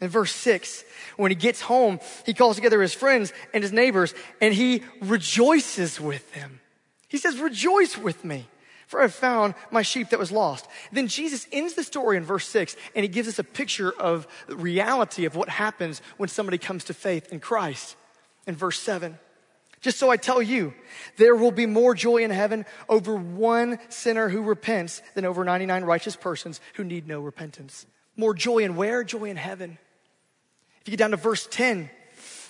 In 0.00 0.08
verse 0.08 0.32
6, 0.32 0.84
when 1.16 1.30
he 1.30 1.36
gets 1.36 1.60
home, 1.60 2.00
he 2.26 2.34
calls 2.34 2.56
together 2.56 2.82
his 2.82 2.92
friends 2.92 3.32
and 3.54 3.62
his 3.62 3.72
neighbors 3.72 4.14
and 4.40 4.52
he 4.52 4.82
rejoices 5.00 6.00
with 6.00 6.34
them. 6.34 6.60
He 7.08 7.18
says, 7.18 7.38
Rejoice 7.38 7.96
with 7.96 8.24
me 8.24 8.46
for 8.92 9.00
I 9.00 9.09
found 9.09 9.55
my 9.70 9.81
sheep 9.81 10.11
that 10.11 10.18
was 10.18 10.31
lost. 10.31 10.68
Then 10.92 11.09
Jesus 11.09 11.46
ends 11.50 11.72
the 11.72 11.83
story 11.83 12.18
in 12.18 12.24
verse 12.24 12.46
six 12.46 12.76
and 12.94 13.02
he 13.02 13.09
gives 13.09 13.26
us 13.26 13.38
a 13.38 13.44
picture 13.44 13.90
of 13.90 14.28
the 14.46 14.55
reality 14.55 15.24
of 15.24 15.35
what 15.35 15.48
happens 15.48 16.02
when 16.18 16.28
somebody 16.28 16.59
comes 16.59 16.85
to 16.85 16.94
faith 16.94 17.33
in 17.33 17.40
Christ. 17.40 17.96
In 18.46 18.55
verse 18.55 18.78
seven, 18.78 19.18
just 19.81 19.98
so 19.98 20.11
I 20.11 20.18
tell 20.18 20.42
you, 20.42 20.74
there 21.16 21.35
will 21.35 21.52
be 21.52 21.64
more 21.64 21.94
joy 21.94 22.18
in 22.18 22.31
heaven 22.31 22.66
over 22.87 23.16
one 23.16 23.78
sinner 23.88 24.28
who 24.28 24.42
repents 24.42 25.00
than 25.14 25.24
over 25.24 25.42
99 25.42 25.85
righteous 25.85 26.14
persons 26.14 26.61
who 26.74 26.85
need 26.85 27.09
no 27.09 27.22
repentance. 27.22 27.87
More 28.14 28.35
joy 28.35 28.59
in 28.59 28.76
where? 28.76 29.05
Joy 29.05 29.24
in 29.24 29.38
heaven. 29.38 29.78
If 30.83 30.88
you 30.88 30.90
get 30.90 30.98
down 30.98 31.12
to 31.12 31.16
verse 31.16 31.48
10, 31.50 31.88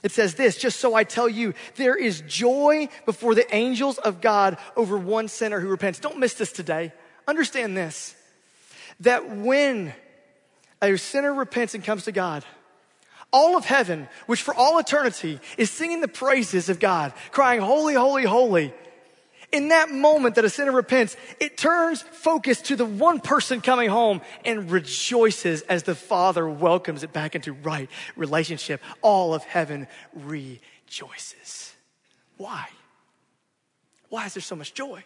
it 0.03 0.11
says 0.11 0.35
this, 0.35 0.57
just 0.57 0.81
so 0.81 0.95
I 0.95 1.05
tell 1.05 1.29
you, 1.29 1.55
there 1.77 1.95
is 1.95 2.23
joy 2.27 2.89
before 3.07 3.35
the 3.35 3.55
angels 3.55 3.99
of 3.99 4.21
God 4.21 4.59
over 4.77 4.99
one 4.99 5.29
sinner 5.29 5.61
who 5.61 5.69
repents. 5.69 6.01
Don't 6.01 6.19
miss 6.19 6.35
this 6.35 6.51
today. 6.51 6.93
Understand 7.29 7.77
this, 7.77 8.17
that 9.01 9.37
when 9.37 9.95
a 10.81 10.97
sinner 10.97 11.33
repents 11.33 11.75
and 11.75 11.85
comes 11.85 12.05
to 12.05 12.13
God, 12.13 12.45
all 13.33 13.57
of 13.57 13.65
heaven, 13.65 14.09
which 14.27 14.43
for 14.43 14.55
all 14.55 14.79
eternity 14.79 15.41
is 15.57 15.71
singing 15.71 16.01
the 16.01 16.09
praises 16.09 16.69
of 16.69 16.81
God, 16.81 17.13
crying, 17.31 17.61
holy, 17.61 17.95
holy, 17.95 18.25
holy. 18.25 18.75
In 19.53 19.69
that 19.69 19.91
moment 19.91 20.37
that 20.37 20.47
a 20.47 20.51
sinner 20.51 20.73
repents, 20.73 21.15
it 21.39 21.59
turns 21.59 22.01
focus 22.01 22.63
to 22.63 22.77
the 22.77 22.87
one 22.87 23.21
person 23.21 23.61
coming 23.61 23.91
home 23.91 24.23
and 24.47 24.71
rejoices 24.71 25.61
as 25.63 25.83
the 25.83 25.95
Father 25.95 26.49
welcomes 26.49 27.03
it 27.03 27.13
back 27.13 27.35
into 27.35 27.53
right 27.53 27.91
relationship. 28.17 28.81
All 29.03 29.35
of 29.35 29.45
heaven 29.45 29.89
rejoices. 30.15 31.75
Why? 32.39 32.67
Why 34.09 34.25
is 34.25 34.35
there 34.35 34.43
so 34.43 34.57
much 34.57 34.73
joy? 34.73 35.05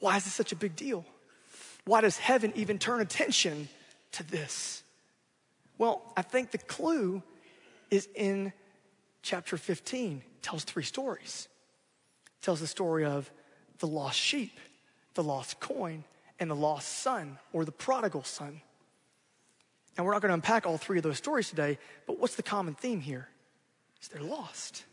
Why 0.00 0.16
is 0.16 0.24
this 0.24 0.34
such 0.34 0.52
a 0.52 0.56
big 0.56 0.74
deal? 0.74 1.04
Why 1.84 2.00
does 2.00 2.16
heaven 2.16 2.52
even 2.56 2.78
turn 2.78 3.02
attention 3.02 3.68
to 4.12 4.22
this? 4.22 4.82
Well, 5.76 6.02
I 6.16 6.22
think 6.22 6.50
the 6.50 6.58
clue 6.58 7.22
is 7.90 8.08
in 8.14 8.54
chapter 9.22 9.58
15. 9.58 10.22
It 10.36 10.42
tells 10.42 10.64
three 10.64 10.82
stories. 10.82 11.48
Tells 12.44 12.60
the 12.60 12.66
story 12.66 13.06
of 13.06 13.30
the 13.78 13.86
lost 13.86 14.18
sheep, 14.18 14.60
the 15.14 15.22
lost 15.22 15.60
coin, 15.60 16.04
and 16.38 16.50
the 16.50 16.54
lost 16.54 16.98
son 16.98 17.38
or 17.54 17.64
the 17.64 17.72
prodigal 17.72 18.22
son. 18.22 18.60
Now, 19.96 20.04
we're 20.04 20.12
not 20.12 20.20
going 20.20 20.28
to 20.28 20.34
unpack 20.34 20.66
all 20.66 20.76
three 20.76 20.98
of 20.98 21.04
those 21.04 21.16
stories 21.16 21.48
today, 21.48 21.78
but 22.06 22.20
what's 22.20 22.34
the 22.34 22.42
common 22.42 22.74
theme 22.74 23.00
here? 23.00 23.28
Is 24.02 24.08
they're 24.08 24.20
lost. 24.20 24.84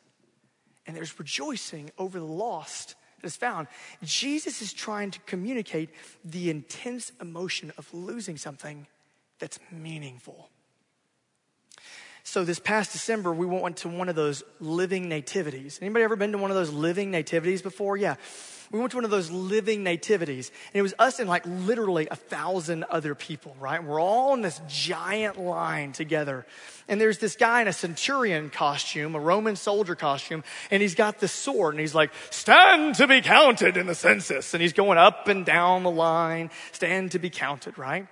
And 0.88 0.96
there's 0.96 1.20
rejoicing 1.20 1.92
over 1.98 2.20
the 2.20 2.26
lost 2.26 2.96
that 3.20 3.28
is 3.28 3.36
found. 3.36 3.68
Jesus 4.02 4.62
is 4.62 4.72
trying 4.72 5.12
to 5.12 5.20
communicate 5.26 5.90
the 6.24 6.50
intense 6.50 7.12
emotion 7.20 7.74
of 7.78 7.94
losing 7.94 8.38
something 8.38 8.88
that's 9.40 9.60
meaningful. 9.70 10.50
So 12.24 12.44
this 12.44 12.60
past 12.60 12.92
December, 12.92 13.34
we 13.34 13.46
went 13.46 13.78
to 13.78 13.90
one 13.90 14.10
of 14.10 14.16
those 14.16 14.44
living 14.60 15.10
nativities. 15.10 15.80
Anybody 15.82 16.04
ever 16.04 16.16
been 16.16 16.32
to 16.34 16.38
one 16.38 16.52
of 16.52 16.56
those 16.56 16.72
living 16.72 17.12
nativities 17.12 17.62
before? 17.62 17.98
Yeah. 17.98 18.16
We 18.72 18.80
went 18.80 18.92
to 18.92 18.98
one 18.98 19.04
of 19.04 19.12
those 19.12 19.30
living 19.30 19.84
nativities, 19.84 20.50
and 20.74 20.80
it 20.80 20.82
was 20.82 20.94
us 20.98 21.20
and 21.20 21.28
like 21.28 21.44
literally 21.46 22.08
a 22.10 22.16
thousand 22.16 22.86
other 22.86 23.16
people, 23.16 23.54
right? 23.60 23.84
We're 23.84 24.00
all 24.00 24.34
in 24.34 24.42
this 24.42 24.62
giant 24.70 25.38
line 25.38 25.92
together. 25.92 26.46
And 26.88 27.02
there's 27.02 27.18
this 27.18 27.36
guy 27.36 27.62
in 27.62 27.68
a 27.68 27.74
centurion 27.74 28.50
costume, 28.50 29.14
a 29.14 29.20
Roman 29.20 29.58
soldier 29.58 29.96
costume, 29.96 30.46
and 30.70 30.82
he's 30.82 30.96
got 30.96 31.20
this 31.20 31.34
sword, 31.34 31.74
and 31.74 31.82
he's 31.82 31.94
like, 31.94 32.12
stand 32.30 32.96
to 32.96 33.08
be 33.08 33.20
counted 33.20 33.76
in 33.76 33.88
the 33.88 33.96
census. 33.96 34.54
And 34.54 34.62
he's 34.62 34.72
going 34.72 34.98
up 34.98 35.28
and 35.28 35.46
down 35.46 35.84
the 35.84 35.92
line, 35.92 36.50
stand 36.72 37.12
to 37.12 37.20
be 37.20 37.30
counted, 37.30 37.78
right? 37.78 38.08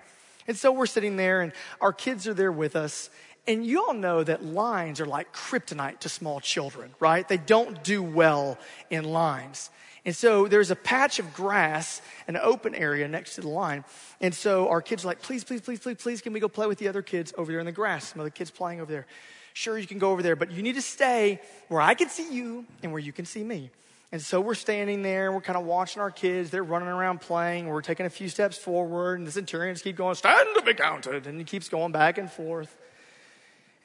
And 0.45 0.58
so 0.58 0.74
we're 0.74 0.88
sitting 0.88 1.15
there, 1.15 1.39
and 1.39 1.54
our 1.80 1.93
kids 1.93 2.28
are 2.28 2.34
there 2.34 2.52
with 2.52 2.76
us, 2.76 3.10
and 3.50 3.66
you 3.66 3.84
all 3.84 3.96
know 3.96 4.24
that 4.24 4.46
lines 4.46 5.02
are 5.02 5.08
like 5.08 5.34
kryptonite 5.34 6.00
to 6.02 6.10
small 6.10 6.40
children, 6.40 6.92
right? 7.00 7.28
They 7.28 7.38
don't 7.38 7.84
do 7.84 8.04
well 8.04 8.60
in 8.92 9.06
lines. 9.06 9.72
And 10.06 10.16
so 10.16 10.48
there's 10.48 10.70
a 10.70 10.76
patch 10.76 11.18
of 11.18 11.34
grass, 11.34 12.00
an 12.28 12.38
open 12.38 12.76
area 12.76 13.08
next 13.08 13.36
to 13.36 13.42
the 13.42 13.50
line. 13.50 13.86
And 14.22 14.36
so 14.36 14.70
our 14.70 14.84
kids 14.84 15.04
are 15.04 15.08
like, 15.08 15.24
please, 15.24 15.44
please, 15.44 15.62
please, 15.62 15.80
please, 15.80 15.98
please, 15.98 16.22
can 16.22 16.32
we 16.32 16.40
go 16.40 16.48
play 16.48 16.68
with 16.68 16.78
the 16.78 16.88
other 16.88 17.02
kids 17.02 17.34
over 17.40 17.52
there 17.52 17.60
in 17.60 17.66
the 17.66 17.72
grass? 17.72 18.10
Some 18.10 18.22
other 18.22 18.30
kids 18.30 18.52
playing 18.52 18.82
over 18.82 18.92
there. 18.92 19.08
Sure, 19.54 19.80
you 19.80 19.88
can 19.88 19.98
go 19.98 20.12
over 20.12 20.22
there, 20.22 20.36
but 20.36 20.52
you 20.52 20.62
need 20.62 20.76
to 20.76 20.82
stay 20.82 21.42
where 21.70 21.82
I 21.82 21.96
can 21.96 22.08
see 22.08 22.32
you 22.32 22.66
and 22.84 22.92
where 22.92 23.02
you 23.02 23.12
can 23.12 23.26
see 23.26 23.44
me. 23.44 23.72
And 24.12 24.22
so 24.22 24.40
we're 24.40 24.54
standing 24.54 25.02
there, 25.02 25.32
we're 25.32 25.42
kind 25.42 25.58
of 25.58 25.66
watching 25.66 26.04
our 26.04 26.12
kids. 26.12 26.52
They're 26.52 26.64
running 26.64 26.88
around 26.88 27.22
playing. 27.22 27.68
We're 27.68 27.82
taking 27.82 28.06
a 28.06 28.12
few 28.12 28.30
steps 28.30 28.60
forward, 28.60 29.18
and 29.18 29.28
the 29.28 29.32
centurions 29.32 29.82
keep 29.82 29.96
going, 29.96 30.14
stand 30.14 30.48
to 30.56 30.62
be 30.62 30.76
counted. 30.76 31.26
And 31.26 31.40
he 31.40 31.44
keeps 31.44 31.68
going 31.68 31.92
back 31.92 32.20
and 32.20 32.32
forth. 32.32 32.76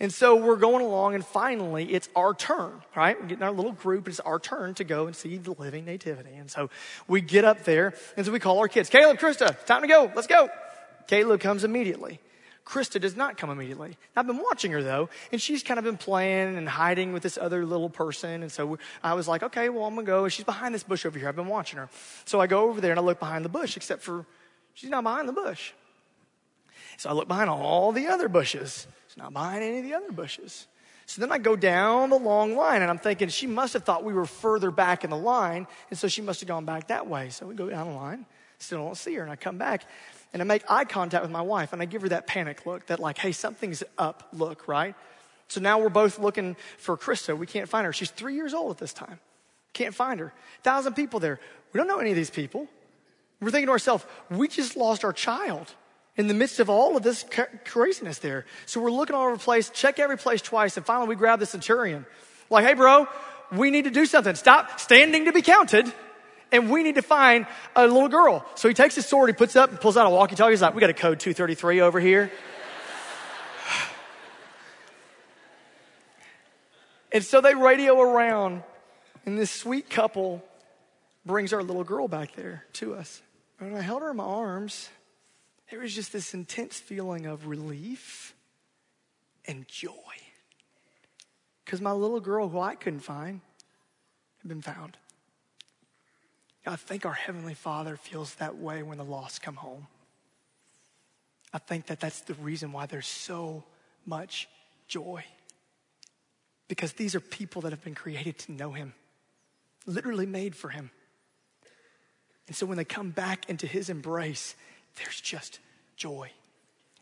And 0.00 0.12
so 0.12 0.34
we're 0.34 0.56
going 0.56 0.84
along, 0.84 1.14
and 1.14 1.24
finally, 1.24 1.92
it's 1.92 2.08
our 2.16 2.34
turn, 2.34 2.82
right? 2.96 3.18
We're 3.20 3.28
getting 3.28 3.44
our 3.44 3.52
little 3.52 3.72
group, 3.72 4.08
it's 4.08 4.18
our 4.20 4.40
turn 4.40 4.74
to 4.74 4.84
go 4.84 5.06
and 5.06 5.14
see 5.14 5.36
the 5.36 5.52
living 5.52 5.84
nativity. 5.84 6.34
And 6.34 6.50
so 6.50 6.68
we 7.06 7.20
get 7.20 7.44
up 7.44 7.64
there, 7.64 7.94
and 8.16 8.26
so 8.26 8.32
we 8.32 8.40
call 8.40 8.58
our 8.58 8.66
kids, 8.68 8.90
Caleb, 8.90 9.18
Krista, 9.18 9.64
time 9.66 9.82
to 9.82 9.88
go, 9.88 10.10
let's 10.14 10.26
go. 10.26 10.48
Caleb 11.06 11.40
comes 11.40 11.62
immediately. 11.62 12.18
Krista 12.64 13.00
does 13.00 13.14
not 13.14 13.36
come 13.36 13.50
immediately. 13.50 13.96
I've 14.16 14.26
been 14.26 14.38
watching 14.38 14.72
her 14.72 14.82
though, 14.82 15.10
and 15.30 15.40
she's 15.40 15.62
kind 15.62 15.78
of 15.78 15.84
been 15.84 15.98
playing 15.98 16.56
and 16.56 16.68
hiding 16.68 17.12
with 17.12 17.22
this 17.22 17.36
other 17.36 17.66
little 17.66 17.90
person. 17.90 18.42
And 18.42 18.50
so 18.50 18.78
I 19.02 19.12
was 19.14 19.28
like, 19.28 19.42
okay, 19.42 19.68
well, 19.68 19.84
I'm 19.84 19.94
gonna 19.94 20.06
go. 20.06 20.24
And 20.24 20.32
she's 20.32 20.46
behind 20.46 20.74
this 20.74 20.82
bush 20.82 21.04
over 21.04 21.18
here. 21.18 21.28
I've 21.28 21.36
been 21.36 21.46
watching 21.46 21.78
her. 21.78 21.90
So 22.24 22.40
I 22.40 22.46
go 22.46 22.70
over 22.70 22.80
there 22.80 22.90
and 22.90 22.98
I 22.98 23.02
look 23.02 23.20
behind 23.20 23.44
the 23.44 23.50
bush, 23.50 23.76
except 23.76 24.02
for 24.02 24.24
she's 24.72 24.88
not 24.88 25.04
behind 25.04 25.28
the 25.28 25.34
bush. 25.34 25.72
So 26.96 27.10
I 27.10 27.12
look 27.12 27.28
behind 27.28 27.50
all 27.50 27.92
the 27.92 28.06
other 28.06 28.28
bushes. 28.28 28.86
It's 29.14 29.22
not 29.22 29.32
behind 29.32 29.62
any 29.62 29.78
of 29.78 29.84
the 29.84 29.94
other 29.94 30.10
bushes. 30.10 30.66
So 31.06 31.20
then 31.20 31.30
I 31.30 31.38
go 31.38 31.54
down 31.54 32.10
the 32.10 32.18
long 32.18 32.56
line 32.56 32.82
and 32.82 32.90
I'm 32.90 32.98
thinking 32.98 33.28
she 33.28 33.46
must 33.46 33.74
have 33.74 33.84
thought 33.84 34.02
we 34.02 34.12
were 34.12 34.26
further 34.26 34.72
back 34.72 35.04
in 35.04 35.10
the 35.10 35.16
line. 35.16 35.68
And 35.88 35.96
so 35.96 36.08
she 36.08 36.20
must 36.20 36.40
have 36.40 36.48
gone 36.48 36.64
back 36.64 36.88
that 36.88 37.06
way. 37.06 37.28
So 37.30 37.46
we 37.46 37.54
go 37.54 37.70
down 37.70 37.90
the 37.90 37.94
line, 37.94 38.26
still 38.58 38.78
don't 38.78 38.96
see 38.96 39.14
her. 39.14 39.22
And 39.22 39.30
I 39.30 39.36
come 39.36 39.56
back 39.56 39.84
and 40.32 40.42
I 40.42 40.44
make 40.44 40.68
eye 40.68 40.84
contact 40.84 41.22
with 41.22 41.30
my 41.30 41.42
wife 41.42 41.72
and 41.72 41.80
I 41.80 41.84
give 41.84 42.02
her 42.02 42.08
that 42.08 42.26
panic 42.26 42.66
look 42.66 42.86
that 42.86 42.98
like, 42.98 43.16
hey, 43.16 43.30
something's 43.30 43.84
up 43.98 44.26
look, 44.32 44.66
right? 44.66 44.96
So 45.46 45.60
now 45.60 45.78
we're 45.78 45.90
both 45.90 46.18
looking 46.18 46.56
for 46.76 46.96
Krista. 46.96 47.38
We 47.38 47.46
can't 47.46 47.68
find 47.68 47.86
her. 47.86 47.92
She's 47.92 48.10
three 48.10 48.34
years 48.34 48.52
old 48.52 48.72
at 48.72 48.78
this 48.78 48.92
time. 48.92 49.20
Can't 49.74 49.94
find 49.94 50.18
her. 50.18 50.32
Thousand 50.64 50.94
people 50.94 51.20
there. 51.20 51.38
We 51.72 51.78
don't 51.78 51.86
know 51.86 52.00
any 52.00 52.10
of 52.10 52.16
these 52.16 52.30
people. 52.30 52.66
We're 53.40 53.52
thinking 53.52 53.66
to 53.66 53.72
ourselves, 53.72 54.04
we 54.28 54.48
just 54.48 54.76
lost 54.76 55.04
our 55.04 55.12
child 55.12 55.72
in 56.16 56.28
the 56.28 56.34
midst 56.34 56.60
of 56.60 56.70
all 56.70 56.96
of 56.96 57.02
this 57.02 57.24
craziness 57.64 58.18
there. 58.18 58.46
So 58.66 58.80
we're 58.80 58.90
looking 58.90 59.16
all 59.16 59.26
over 59.26 59.36
the 59.36 59.42
place, 59.42 59.68
check 59.70 59.98
every 59.98 60.16
place 60.16 60.40
twice, 60.40 60.76
and 60.76 60.86
finally 60.86 61.08
we 61.08 61.16
grab 61.16 61.40
the 61.40 61.46
centurion. 61.46 62.06
Like, 62.50 62.64
hey, 62.64 62.74
bro, 62.74 63.08
we 63.52 63.70
need 63.70 63.84
to 63.84 63.90
do 63.90 64.06
something. 64.06 64.36
Stop 64.36 64.78
standing 64.78 65.24
to 65.24 65.32
be 65.32 65.42
counted, 65.42 65.92
and 66.52 66.70
we 66.70 66.84
need 66.84 66.94
to 66.94 67.02
find 67.02 67.46
a 67.74 67.86
little 67.86 68.08
girl. 68.08 68.46
So 68.54 68.68
he 68.68 68.74
takes 68.74 68.94
his 68.94 69.06
sword, 69.06 69.28
he 69.28 69.34
puts 69.34 69.56
up 69.56 69.70
and 69.70 69.80
pulls 69.80 69.96
out 69.96 70.06
a 70.06 70.10
walkie 70.10 70.36
talkie. 70.36 70.52
He's 70.52 70.62
like, 70.62 70.74
we 70.74 70.80
got 70.80 70.90
a 70.90 70.94
code 70.94 71.18
233 71.18 71.80
over 71.80 71.98
here. 71.98 72.30
and 77.12 77.24
so 77.24 77.40
they 77.40 77.54
radio 77.54 78.00
around, 78.00 78.62
and 79.26 79.36
this 79.36 79.50
sweet 79.50 79.90
couple 79.90 80.44
brings 81.26 81.52
our 81.52 81.62
little 81.62 81.84
girl 81.84 82.06
back 82.06 82.36
there 82.36 82.64
to 82.74 82.94
us. 82.94 83.20
And 83.58 83.76
I 83.76 83.80
held 83.80 84.02
her 84.02 84.10
in 84.10 84.16
my 84.16 84.24
arms 84.24 84.90
there 85.70 85.80
was 85.80 85.94
just 85.94 86.12
this 86.12 86.34
intense 86.34 86.78
feeling 86.78 87.26
of 87.26 87.46
relief 87.46 88.34
and 89.46 89.66
joy. 89.68 89.90
Because 91.64 91.80
my 91.80 91.92
little 91.92 92.20
girl, 92.20 92.48
who 92.48 92.60
I 92.60 92.74
couldn't 92.74 93.00
find, 93.00 93.40
had 94.42 94.48
been 94.48 94.62
found. 94.62 94.96
I 96.66 96.76
think 96.76 97.04
our 97.04 97.12
Heavenly 97.12 97.54
Father 97.54 97.96
feels 97.96 98.34
that 98.36 98.56
way 98.56 98.82
when 98.82 98.98
the 98.98 99.04
lost 99.04 99.42
come 99.42 99.56
home. 99.56 99.86
I 101.52 101.58
think 101.58 101.86
that 101.86 102.00
that's 102.00 102.22
the 102.22 102.34
reason 102.34 102.72
why 102.72 102.86
there's 102.86 103.06
so 103.06 103.64
much 104.06 104.48
joy. 104.88 105.24
Because 106.68 106.94
these 106.94 107.14
are 107.14 107.20
people 107.20 107.62
that 107.62 107.72
have 107.72 107.84
been 107.84 107.94
created 107.94 108.38
to 108.40 108.52
know 108.52 108.72
Him, 108.72 108.94
literally 109.86 110.26
made 110.26 110.56
for 110.56 110.70
Him. 110.70 110.90
And 112.46 112.56
so 112.56 112.66
when 112.66 112.78
they 112.78 112.84
come 112.84 113.10
back 113.10 113.48
into 113.48 113.66
His 113.66 113.90
embrace, 113.90 114.54
there's 114.96 115.20
just 115.20 115.60
joy. 115.96 116.30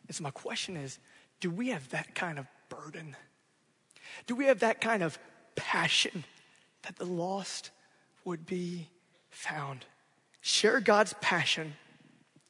And 0.07 0.17
so, 0.17 0.23
my 0.23 0.31
question 0.31 0.77
is 0.77 0.99
do 1.41 1.51
we 1.51 1.69
have 1.69 1.89
that 1.91 2.15
kind 2.15 2.39
of 2.39 2.47
burden? 2.69 3.17
Do 4.27 4.35
we 4.35 4.47
have 4.47 4.61
that 4.61 4.81
kind 4.81 5.03
of 5.03 5.19
passion 5.57 6.25
that 6.83 6.97
the 6.97 7.05
lost 7.05 7.71
would 8.25 8.47
be 8.47 8.89
found? 9.31 9.85
Share 10.41 10.81
God's 10.81 11.15
passion 11.21 11.75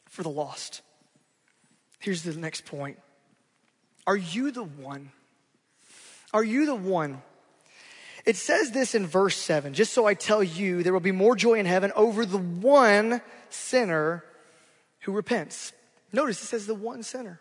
for 0.08 0.22
the 0.22 0.30
lost. 0.30 0.82
Here's 1.98 2.22
the 2.22 2.34
next 2.38 2.66
point 2.66 2.98
Are 4.06 4.16
you 4.16 4.50
the 4.50 4.64
one? 4.64 5.10
Are 6.34 6.44
you 6.44 6.66
the 6.66 6.74
one 6.74 7.22
It 8.24 8.36
says 8.36 8.70
this 8.70 8.94
in 8.94 9.06
verse 9.06 9.36
7 9.36 9.74
just 9.74 9.92
so 9.92 10.06
I 10.06 10.14
tell 10.14 10.42
you, 10.42 10.82
there 10.82 10.92
will 10.92 11.00
be 11.00 11.12
more 11.12 11.36
joy 11.36 11.54
in 11.54 11.66
heaven 11.66 11.92
over 11.94 12.26
the 12.26 12.38
one 12.38 13.20
sinner 13.50 14.24
who 15.02 15.12
repents. 15.12 15.72
Notice 16.12 16.42
it 16.42 16.46
says 16.46 16.66
the 16.66 16.74
one 16.74 17.02
sinner. 17.02 17.40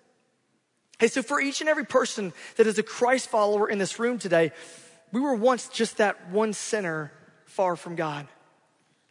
Hey, 1.00 1.08
so 1.08 1.24
for 1.24 1.42
each 1.42 1.62
and 1.62 1.70
every 1.70 1.86
person 1.86 2.32
that 2.58 2.68
is 2.68 2.78
a 2.78 2.84
Christ 2.84 3.30
follower 3.30 3.68
in 3.68 3.80
this 3.80 3.98
room 3.98 4.20
today, 4.20 4.52
we 5.12 5.20
were 5.20 5.34
once 5.34 5.68
just 5.68 5.98
that 5.98 6.30
one 6.30 6.54
sinner 6.54 7.12
far 7.46 7.76
from 7.76 7.96
God. 7.96 8.28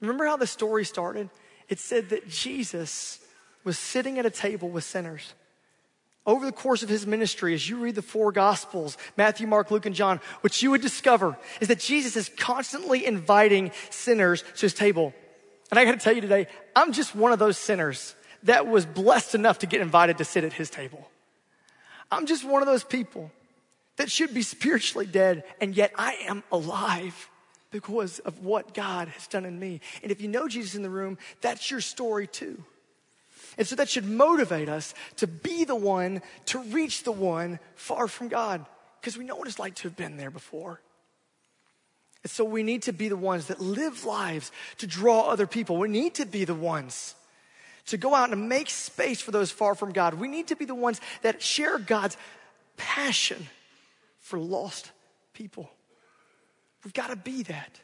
Remember 0.00 0.24
how 0.24 0.36
the 0.36 0.46
story 0.46 0.84
started? 0.84 1.28
It 1.68 1.78
said 1.78 2.10
that 2.10 2.28
Jesus 2.28 3.20
was 3.64 3.78
sitting 3.78 4.18
at 4.18 4.26
a 4.26 4.30
table 4.30 4.68
with 4.68 4.84
sinners. 4.84 5.34
Over 6.26 6.46
the 6.46 6.52
course 6.52 6.82
of 6.82 6.88
his 6.88 7.06
ministry, 7.06 7.54
as 7.54 7.68
you 7.68 7.78
read 7.78 7.94
the 7.94 8.02
four 8.02 8.30
gospels, 8.30 8.96
Matthew, 9.16 9.46
Mark, 9.46 9.70
Luke, 9.70 9.86
and 9.86 9.94
John, 9.94 10.20
what 10.42 10.62
you 10.62 10.70
would 10.70 10.82
discover 10.82 11.36
is 11.60 11.68
that 11.68 11.80
Jesus 11.80 12.16
is 12.16 12.30
constantly 12.36 13.04
inviting 13.04 13.72
sinners 13.90 14.42
to 14.56 14.60
his 14.62 14.74
table. 14.74 15.12
And 15.70 15.78
I 15.78 15.84
gotta 15.84 15.98
tell 15.98 16.14
you 16.14 16.20
today, 16.20 16.46
I'm 16.76 16.92
just 16.92 17.14
one 17.14 17.32
of 17.32 17.38
those 17.38 17.58
sinners 17.58 18.14
that 18.44 18.66
was 18.66 18.86
blessed 18.86 19.34
enough 19.34 19.58
to 19.60 19.66
get 19.66 19.80
invited 19.80 20.18
to 20.18 20.24
sit 20.24 20.44
at 20.44 20.52
his 20.52 20.70
table. 20.70 21.08
I'm 22.10 22.26
just 22.26 22.44
one 22.44 22.62
of 22.62 22.66
those 22.66 22.84
people 22.84 23.30
that 23.96 24.10
should 24.10 24.32
be 24.32 24.42
spiritually 24.42 25.06
dead, 25.06 25.44
and 25.60 25.76
yet 25.76 25.92
I 25.96 26.14
am 26.26 26.42
alive 26.50 27.28
because 27.70 28.18
of 28.20 28.42
what 28.42 28.74
God 28.74 29.08
has 29.08 29.26
done 29.26 29.44
in 29.44 29.58
me. 29.58 29.80
And 30.02 30.10
if 30.10 30.20
you 30.20 30.28
know 30.28 30.48
Jesus 30.48 30.74
in 30.74 30.82
the 30.82 30.90
room, 30.90 31.18
that's 31.40 31.70
your 31.70 31.80
story 31.80 32.26
too. 32.26 32.64
And 33.58 33.66
so 33.66 33.76
that 33.76 33.88
should 33.88 34.08
motivate 34.08 34.68
us 34.68 34.94
to 35.16 35.26
be 35.26 35.64
the 35.64 35.76
one, 35.76 36.22
to 36.46 36.60
reach 36.60 37.04
the 37.04 37.12
one 37.12 37.58
far 37.74 38.08
from 38.08 38.28
God, 38.28 38.64
because 39.00 39.16
we 39.16 39.24
know 39.24 39.36
what 39.36 39.48
it's 39.48 39.58
like 39.58 39.74
to 39.76 39.82
have 39.84 39.96
been 39.96 40.16
there 40.16 40.30
before. 40.30 40.80
And 42.22 42.30
so 42.30 42.44
we 42.44 42.62
need 42.62 42.82
to 42.82 42.92
be 42.92 43.08
the 43.08 43.16
ones 43.16 43.46
that 43.46 43.60
live 43.60 44.04
lives 44.04 44.52
to 44.78 44.86
draw 44.86 45.22
other 45.22 45.46
people. 45.46 45.78
We 45.78 45.88
need 45.88 46.14
to 46.14 46.26
be 46.26 46.44
the 46.44 46.54
ones 46.54 47.14
to 47.86 47.96
go 47.96 48.14
out 48.14 48.30
and 48.30 48.48
make 48.48 48.70
space 48.70 49.20
for 49.20 49.30
those 49.30 49.50
far 49.50 49.74
from 49.74 49.92
God. 49.92 50.14
We 50.14 50.28
need 50.28 50.48
to 50.48 50.56
be 50.56 50.64
the 50.64 50.74
ones 50.74 51.00
that 51.22 51.42
share 51.42 51.78
God's 51.78 52.16
passion 52.76 53.46
for 54.20 54.38
lost 54.38 54.90
people. 55.32 55.70
We've 56.84 56.94
got 56.94 57.08
to 57.08 57.16
be 57.16 57.42
that. 57.44 57.80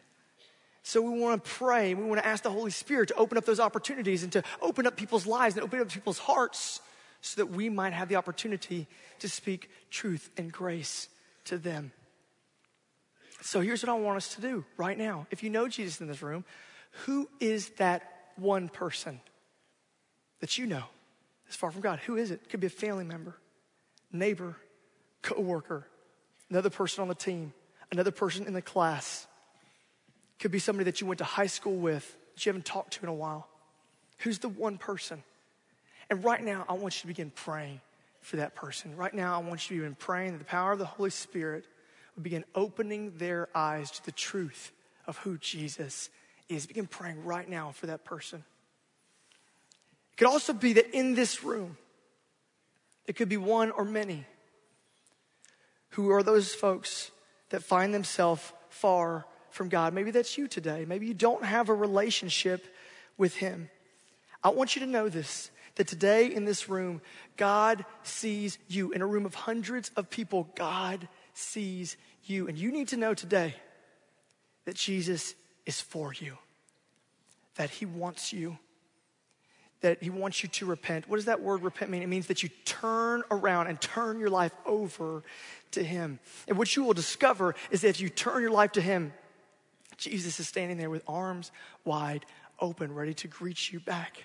So 0.83 1.03
we 1.03 1.19
want 1.19 1.43
to 1.43 1.51
pray. 1.51 1.95
We 1.95 2.05
want 2.05 2.21
to 2.21 2.27
ask 2.27 2.43
the 2.43 2.51
Holy 2.51 2.71
Spirit 2.71 3.09
to 3.09 3.17
open 3.17 3.37
up 3.37 3.45
those 3.45 3.59
opportunities 3.59 4.23
and 4.23 4.31
to 4.33 4.43
open 4.63 4.87
up 4.87 4.97
people's 4.97 5.27
lives 5.27 5.57
and 5.57 5.65
open 5.65 5.81
up 5.81 5.89
people's 5.89 6.19
hearts 6.19 6.81
so 7.21 7.43
that 7.43 7.47
we 7.47 7.69
might 7.69 7.93
have 7.93 8.09
the 8.09 8.17
opportunity 8.17 8.87
to 9.19 9.29
speak 9.29 9.69
truth 9.91 10.31
and 10.37 10.53
grace 10.53 11.09
to 11.47 11.59
them. 11.59 11.91
So 13.43 13.61
here's 13.61 13.83
what 13.83 13.91
I 13.91 13.95
want 13.95 14.17
us 14.17 14.35
to 14.37 14.41
do 14.41 14.65
right 14.77 14.97
now. 14.97 15.27
If 15.31 15.43
you 15.43 15.51
know 15.51 15.69
Jesus 15.69 16.01
in 16.01 16.07
this 16.07 16.23
room, 16.23 16.45
who 17.05 17.29
is 17.41 17.71
that 17.71 18.31
one 18.37 18.69
person 18.69 19.21
that 20.41 20.59
you 20.59 20.67
know 20.67 20.85
is 21.49 21.57
far 21.57 21.71
from 21.71 21.81
God? 21.81 22.01
Who 22.01 22.17
is 22.17 22.31
it? 22.31 22.49
Could 22.49 22.61
be 22.61 22.67
a 22.67 22.71
family 22.71 23.05
member, 23.05 23.37
neighbor, 24.13 24.57
coworker, 25.23 25.87
another 26.51 26.71
person 26.71 27.03
on 27.03 27.09
the 27.09 27.15
team, 27.15 27.53
another 27.91 28.11
person 28.11 28.47
in 28.47 28.53
the 28.53 28.63
class 28.63 29.27
could 30.39 30.51
be 30.51 30.59
somebody 30.59 30.85
that 30.85 31.01
you 31.01 31.07
went 31.07 31.19
to 31.19 31.25
high 31.25 31.47
school 31.47 31.77
with 31.77 32.17
that 32.35 32.45
you 32.45 32.51
haven't 32.51 32.67
talked 32.67 32.95
to 32.95 33.03
in 33.03 33.09
a 33.09 33.15
while. 33.15 33.49
Who's 34.19 34.39
the 34.39 34.49
one 34.49 34.79
person? 34.79 35.23
And 36.11 36.23
right 36.23 36.43
now, 36.43 36.65
I 36.69 36.75
want 36.75 36.97
you 36.97 37.01
to 37.03 37.07
begin 37.07 37.31
praying 37.31 37.81
for 38.21 38.37
that 38.37 38.55
person. 38.55 38.97
Right 38.97 39.15
now, 39.15 39.35
I 39.41 39.43
want 39.43 39.71
you 39.71 39.77
to 39.77 39.83
begin 39.83 39.95
praying 39.95 40.33
that 40.33 40.39
the 40.39 40.45
power 40.45 40.73
of 40.73 40.79
the 40.79 40.85
Holy 40.85 41.11
Spirit 41.11 41.67
would 42.15 42.23
begin 42.23 42.45
opening 42.55 43.13
their 43.17 43.49
eyes 43.55 43.91
to 43.93 44.05
the 44.05 44.13
truth 44.13 44.73
of 45.07 45.17
who 45.19 45.39
Jesus 45.39 46.11
is. 46.49 46.67
Begin 46.67 46.87
praying 46.87 47.25
right 47.25 47.49
now 47.49 47.73
for 47.73 47.87
that 47.87 48.05
person. 48.05 48.45
It 50.17 50.21
could 50.21 50.29
also 50.29 50.55
be 50.55 50.73
that 50.73 50.97
in 50.97 51.15
this 51.15 51.45
room, 51.45 51.77
it 53.05 53.17
could 53.17 53.29
be 53.29 53.37
one 53.37 53.71
or 53.71 53.85
many 53.85 54.25
who 55.91 56.11
are 56.11 56.23
those 56.23 56.55
folks 56.55 57.11
that 57.51 57.63
find 57.63 57.93
themselves 57.93 58.51
far 58.71 59.27
from 59.51 59.69
God. 59.69 59.93
Maybe 59.93 60.11
that's 60.11 60.39
you 60.39 60.49
today. 60.49 60.87
Maybe 60.89 61.05
you 61.07 61.13
don't 61.13 61.45
have 61.45 61.69
a 61.69 61.75
relationship 61.75 62.65
with 63.19 63.37
Him. 63.37 63.69
I 64.43 64.49
want 64.49 64.75
you 64.75 64.81
to 64.81 64.87
know 64.87 65.11
this 65.11 65.51
that 65.75 65.87
today 65.87 66.33
in 66.33 66.47
this 66.47 66.67
room, 66.67 67.03
God 67.37 67.85
sees 68.03 68.59
you. 68.69 68.93
In 68.93 69.03
a 69.03 69.07
room 69.07 69.27
of 69.27 69.35
hundreds 69.35 69.91
of 69.97 70.09
people, 70.09 70.49
God 70.55 71.07
sees 71.35 71.99
you. 72.25 72.49
And 72.49 72.57
you 72.57 72.73
need 72.73 72.89
to 72.89 72.97
know 72.97 73.13
today 73.13 73.55
that 74.65 74.77
Jesus 74.77 75.35
is 75.67 75.79
for 75.79 76.15
you, 76.15 76.39
that 77.57 77.69
He 77.69 77.85
wants 77.85 78.33
you, 78.33 78.57
that 79.81 80.03
He 80.03 80.11
wants 80.11 80.43
you 80.43 80.49
to 80.49 80.67
repent. 80.67 81.09
What 81.09 81.17
does 81.17 81.27
that 81.27 81.41
word 81.41 81.63
repent 81.63 81.91
mean? 81.91 82.03
It 82.03 82.09
means 82.09 82.27
that 82.29 82.43
you 82.43 82.49
turn 82.65 83.23
around 83.31 83.67
and 83.67 83.81
turn 83.81 84.19
your 84.19 84.31
life 84.31 84.53
over 84.65 85.23
to 85.73 85.83
Him. 85.83 86.19
And 86.49 86.57
what 86.57 86.75
you 86.77 86.85
will 86.85 86.95
discover 86.95 87.55
is 87.71 87.83
that 87.83 87.89
if 87.89 88.01
you 88.01 88.09
turn 88.09 88.43
your 88.43 88.51
life 88.51 88.73
to 88.73 88.81
Him, 88.81 89.13
Jesus 89.97 90.41
is 90.41 90.49
standing 90.49 90.77
there 90.77 90.91
with 90.91 91.03
arms 91.09 91.51
wide 91.85 92.25
open, 92.61 92.95
ready 92.95 93.15
to 93.15 93.29
greet 93.29 93.73
you 93.73 93.81
back. 93.81 94.23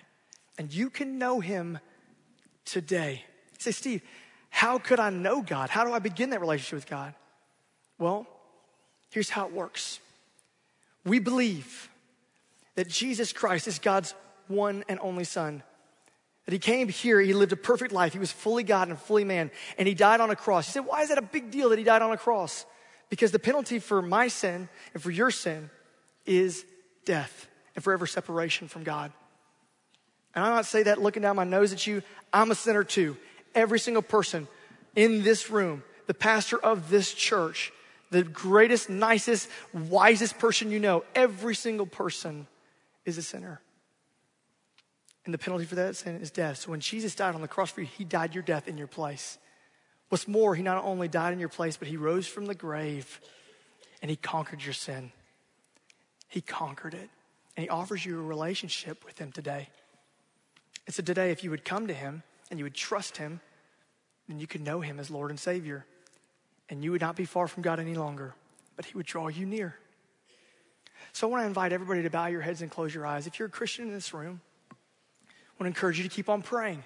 And 0.57 0.73
you 0.73 0.89
can 0.89 1.17
know 1.17 1.39
him 1.39 1.79
today. 2.65 3.25
say, 3.57 3.71
Steve, 3.71 4.01
how 4.49 4.77
could 4.77 4.99
I 4.99 5.09
know 5.09 5.41
God? 5.41 5.69
How 5.69 5.85
do 5.85 5.93
I 5.93 5.99
begin 5.99 6.31
that 6.31 6.41
relationship 6.41 6.75
with 6.75 6.89
God? 6.89 7.13
Well, 7.97 8.27
here's 9.11 9.29
how 9.29 9.45
it 9.45 9.53
works. 9.53 9.99
We 11.05 11.19
believe 11.19 11.89
that 12.75 12.87
Jesus 12.87 13.33
Christ 13.33 13.67
is 13.67 13.79
God's 13.79 14.13
one 14.51 14.83
and 14.87 14.99
only 15.01 15.23
Son. 15.23 15.63
That 16.45 16.53
he 16.53 16.59
came 16.59 16.89
here, 16.89 17.19
he 17.19 17.33
lived 17.33 17.51
a 17.51 17.57
perfect 17.57 17.91
life. 17.91 18.13
He 18.13 18.19
was 18.19 18.31
fully 18.31 18.63
God 18.63 18.89
and 18.89 18.97
fully 18.97 19.23
man, 19.23 19.51
and 19.77 19.87
he 19.87 19.93
died 19.93 20.21
on 20.21 20.29
a 20.29 20.35
cross. 20.35 20.67
You 20.67 20.73
said, 20.73 20.85
why 20.85 21.01
is 21.01 21.09
that 21.09 21.17
a 21.17 21.23
big 21.23 21.51
deal 21.51 21.69
that 21.69 21.77
he 21.77 21.85
died 21.85 22.01
on 22.01 22.11
a 22.11 22.17
cross? 22.17 22.65
Because 23.09 23.31
the 23.31 23.39
penalty 23.39 23.79
for 23.79 24.01
my 24.01 24.27
sin 24.27 24.69
and 24.93 25.03
for 25.03 25.11
your 25.11 25.31
sin 25.31 25.69
is 26.25 26.65
death 27.05 27.47
and 27.75 27.83
forever 27.83 28.07
separation 28.07 28.67
from 28.67 28.83
God. 28.83 29.11
And 30.33 30.43
I'm 30.45 30.51
not 30.51 30.65
saying 30.65 30.85
that 30.85 31.01
looking 31.01 31.21
down 31.21 31.35
my 31.35 31.43
nose 31.43 31.73
at 31.73 31.85
you. 31.85 32.01
I'm 32.31 32.51
a 32.51 32.55
sinner 32.55 32.83
too. 32.83 33.17
Every 33.53 33.79
single 33.79 34.01
person 34.01 34.47
in 34.95 35.23
this 35.23 35.49
room, 35.49 35.83
the 36.07 36.13
pastor 36.13 36.57
of 36.57 36.89
this 36.89 37.13
church, 37.13 37.73
the 38.11 38.23
greatest, 38.23 38.89
nicest, 38.89 39.49
wisest 39.73 40.39
person 40.39 40.71
you 40.71 40.79
know, 40.79 41.03
every 41.15 41.55
single 41.55 41.85
person 41.85 42.47
is 43.05 43.17
a 43.17 43.21
sinner. 43.21 43.61
And 45.25 45.33
the 45.33 45.37
penalty 45.37 45.65
for 45.65 45.75
that 45.75 45.95
sin 45.95 46.19
is 46.19 46.31
death. 46.31 46.57
So 46.57 46.71
when 46.71 46.79
Jesus 46.79 47.13
died 47.13 47.35
on 47.35 47.41
the 47.41 47.47
cross 47.47 47.71
for 47.71 47.81
you, 47.81 47.87
he 47.87 48.03
died 48.03 48.33
your 48.33 48.43
death 48.43 48.67
in 48.67 48.77
your 48.77 48.87
place. 48.87 49.37
What's 50.09 50.27
more, 50.27 50.55
he 50.55 50.63
not 50.63 50.83
only 50.83 51.07
died 51.07 51.31
in 51.31 51.39
your 51.39 51.49
place, 51.49 51.77
but 51.77 51.87
he 51.87 51.95
rose 51.95 52.27
from 52.27 52.45
the 52.45 52.55
grave 52.55 53.21
and 54.01 54.09
he 54.09 54.17
conquered 54.17 54.63
your 54.63 54.73
sin. 54.73 55.11
He 56.27 56.41
conquered 56.41 56.93
it. 56.93 57.09
And 57.55 57.63
he 57.63 57.69
offers 57.69 58.05
you 58.05 58.19
a 58.19 58.23
relationship 58.23 59.05
with 59.05 59.19
him 59.19 59.31
today. 59.31 59.69
And 60.87 60.95
so 60.95 61.03
today, 61.03 61.31
if 61.31 61.43
you 61.43 61.49
would 61.51 61.65
come 61.65 61.87
to 61.87 61.93
him 61.93 62.23
and 62.49 62.59
you 62.59 62.65
would 62.65 62.73
trust 62.73 63.17
him, 63.17 63.41
then 64.27 64.39
you 64.39 64.47
could 64.47 64.61
know 64.61 64.81
him 64.81 64.99
as 64.99 65.11
Lord 65.11 65.29
and 65.29 65.39
Savior. 65.39 65.85
And 66.69 66.83
you 66.83 66.91
would 66.91 67.01
not 67.01 67.15
be 67.15 67.25
far 67.25 67.47
from 67.47 67.63
God 67.63 67.79
any 67.79 67.95
longer, 67.95 68.33
but 68.75 68.85
he 68.85 68.95
would 68.95 69.05
draw 69.05 69.27
you 69.27 69.45
near. 69.45 69.75
So 71.13 71.27
I 71.27 71.31
want 71.31 71.43
to 71.43 71.47
invite 71.47 71.73
everybody 71.73 72.03
to 72.03 72.09
bow 72.09 72.27
your 72.27 72.41
heads 72.41 72.61
and 72.61 72.71
close 72.71 72.95
your 72.95 73.05
eyes. 73.05 73.27
If 73.27 73.37
you're 73.37 73.49
a 73.49 73.51
Christian 73.51 73.87
in 73.87 73.93
this 73.93 74.13
room, 74.13 74.39
I 75.61 75.63
want 75.63 75.75
to 75.75 75.77
encourage 75.77 75.97
you 75.99 76.03
to 76.03 76.09
keep 76.09 76.27
on 76.27 76.41
praying. 76.41 76.83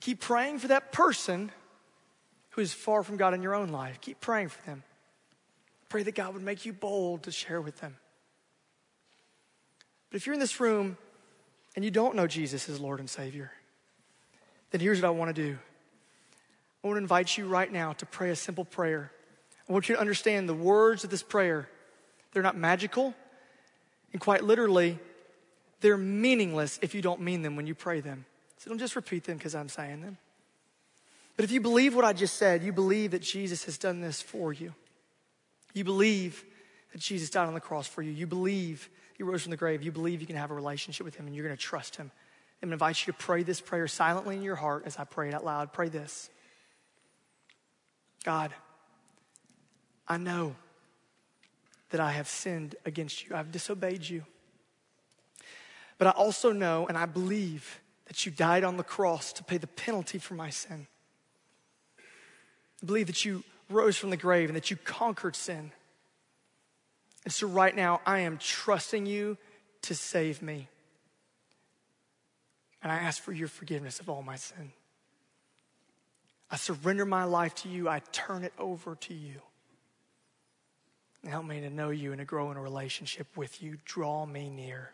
Keep 0.00 0.20
praying 0.20 0.60
for 0.60 0.68
that 0.68 0.92
person 0.92 1.52
who 2.52 2.62
is 2.62 2.72
far 2.72 3.02
from 3.02 3.18
God 3.18 3.34
in 3.34 3.42
your 3.42 3.54
own 3.54 3.68
life. 3.68 4.00
Keep 4.00 4.18
praying 4.22 4.48
for 4.48 4.64
them. 4.64 4.82
Pray 5.90 6.02
that 6.04 6.14
God 6.14 6.32
would 6.32 6.42
make 6.42 6.64
you 6.64 6.72
bold 6.72 7.24
to 7.24 7.30
share 7.30 7.60
with 7.60 7.78
them. 7.82 7.96
But 10.08 10.16
if 10.16 10.26
you're 10.26 10.32
in 10.32 10.40
this 10.40 10.58
room 10.58 10.96
and 11.76 11.84
you 11.84 11.90
don't 11.90 12.16
know 12.16 12.26
Jesus 12.26 12.66
as 12.70 12.80
Lord 12.80 12.98
and 12.98 13.10
Savior, 13.10 13.52
then 14.70 14.80
here's 14.80 15.02
what 15.02 15.08
I 15.08 15.10
want 15.10 15.36
to 15.36 15.42
do. 15.42 15.58
I 16.82 16.86
want 16.86 16.96
to 16.96 17.02
invite 17.02 17.36
you 17.36 17.46
right 17.46 17.70
now 17.70 17.92
to 17.92 18.06
pray 18.06 18.30
a 18.30 18.36
simple 18.36 18.64
prayer. 18.64 19.12
I 19.68 19.72
want 19.74 19.86
you 19.86 19.96
to 19.96 20.00
understand 20.00 20.48
the 20.48 20.54
words 20.54 21.04
of 21.04 21.10
this 21.10 21.22
prayer. 21.22 21.68
They're 22.32 22.42
not 22.42 22.56
magical, 22.56 23.12
and 24.14 24.20
quite 24.20 24.44
literally, 24.44 24.98
they're 25.80 25.96
meaningless 25.96 26.78
if 26.82 26.94
you 26.94 27.02
don't 27.02 27.20
mean 27.20 27.42
them 27.42 27.56
when 27.56 27.66
you 27.66 27.74
pray 27.74 28.00
them. 28.00 28.24
So 28.58 28.70
don't 28.70 28.78
just 28.78 28.96
repeat 28.96 29.24
them 29.24 29.38
because 29.38 29.54
I'm 29.54 29.68
saying 29.68 30.02
them. 30.02 30.18
But 31.36 31.44
if 31.44 31.50
you 31.50 31.60
believe 31.60 31.94
what 31.94 32.04
I 32.04 32.12
just 32.12 32.36
said, 32.36 32.62
you 32.62 32.72
believe 32.72 33.12
that 33.12 33.22
Jesus 33.22 33.64
has 33.64 33.78
done 33.78 34.00
this 34.00 34.20
for 34.20 34.52
you. 34.52 34.74
You 35.72 35.84
believe 35.84 36.44
that 36.92 37.00
Jesus 37.00 37.30
died 37.30 37.46
on 37.46 37.54
the 37.54 37.60
cross 37.60 37.86
for 37.86 38.02
you. 38.02 38.10
You 38.10 38.26
believe 38.26 38.90
he 39.14 39.22
rose 39.22 39.42
from 39.42 39.50
the 39.50 39.56
grave. 39.56 39.82
You 39.82 39.92
believe 39.92 40.20
you 40.20 40.26
can 40.26 40.36
have 40.36 40.50
a 40.50 40.54
relationship 40.54 41.04
with 41.04 41.14
him 41.14 41.26
and 41.26 41.34
you're 41.34 41.44
going 41.44 41.56
to 41.56 41.62
trust 41.62 41.96
him. 41.96 42.10
I'm 42.62 42.68
going 42.68 42.78
to 42.78 42.84
invite 42.84 43.06
you 43.06 43.12
to 43.12 43.18
pray 43.18 43.42
this 43.42 43.60
prayer 43.60 43.88
silently 43.88 44.36
in 44.36 44.42
your 44.42 44.56
heart 44.56 44.82
as 44.84 44.98
I 44.98 45.04
pray 45.04 45.28
it 45.28 45.34
out 45.34 45.44
loud. 45.44 45.72
Pray 45.72 45.88
this 45.88 46.28
God, 48.24 48.52
I 50.06 50.18
know 50.18 50.56
that 51.90 52.00
I 52.00 52.12
have 52.12 52.28
sinned 52.28 52.74
against 52.84 53.26
you. 53.26 53.34
I've 53.34 53.50
disobeyed 53.50 54.06
you. 54.06 54.24
But 56.00 56.06
I 56.06 56.10
also 56.12 56.50
know 56.50 56.86
and 56.86 56.96
I 56.96 57.04
believe 57.04 57.78
that 58.06 58.24
you 58.24 58.32
died 58.32 58.64
on 58.64 58.78
the 58.78 58.82
cross 58.82 59.34
to 59.34 59.44
pay 59.44 59.58
the 59.58 59.66
penalty 59.66 60.16
for 60.16 60.32
my 60.32 60.48
sin. 60.48 60.86
I 62.82 62.86
believe 62.86 63.06
that 63.08 63.26
you 63.26 63.44
rose 63.68 63.98
from 63.98 64.08
the 64.08 64.16
grave 64.16 64.48
and 64.48 64.56
that 64.56 64.70
you 64.70 64.78
conquered 64.78 65.36
sin. 65.36 65.72
And 67.24 67.32
so 67.34 67.46
right 67.46 67.76
now, 67.76 68.00
I 68.06 68.20
am 68.20 68.38
trusting 68.38 69.04
you 69.04 69.36
to 69.82 69.94
save 69.94 70.40
me. 70.40 70.68
And 72.82 72.90
I 72.90 72.96
ask 72.96 73.22
for 73.22 73.32
your 73.32 73.48
forgiveness 73.48 74.00
of 74.00 74.08
all 74.08 74.22
my 74.22 74.36
sin. 74.36 74.72
I 76.50 76.56
surrender 76.56 77.04
my 77.04 77.24
life 77.24 77.54
to 77.56 77.68
you. 77.68 77.90
I 77.90 78.00
turn 78.10 78.42
it 78.44 78.54
over 78.58 78.94
to 78.94 79.12
you. 79.12 79.42
Help 81.28 81.44
me 81.44 81.60
to 81.60 81.68
know 81.68 81.90
you 81.90 82.12
and 82.12 82.20
to 82.20 82.24
grow 82.24 82.50
in 82.50 82.56
a 82.56 82.62
relationship 82.62 83.26
with 83.36 83.62
you. 83.62 83.76
Draw 83.84 84.24
me 84.24 84.48
near. 84.48 84.92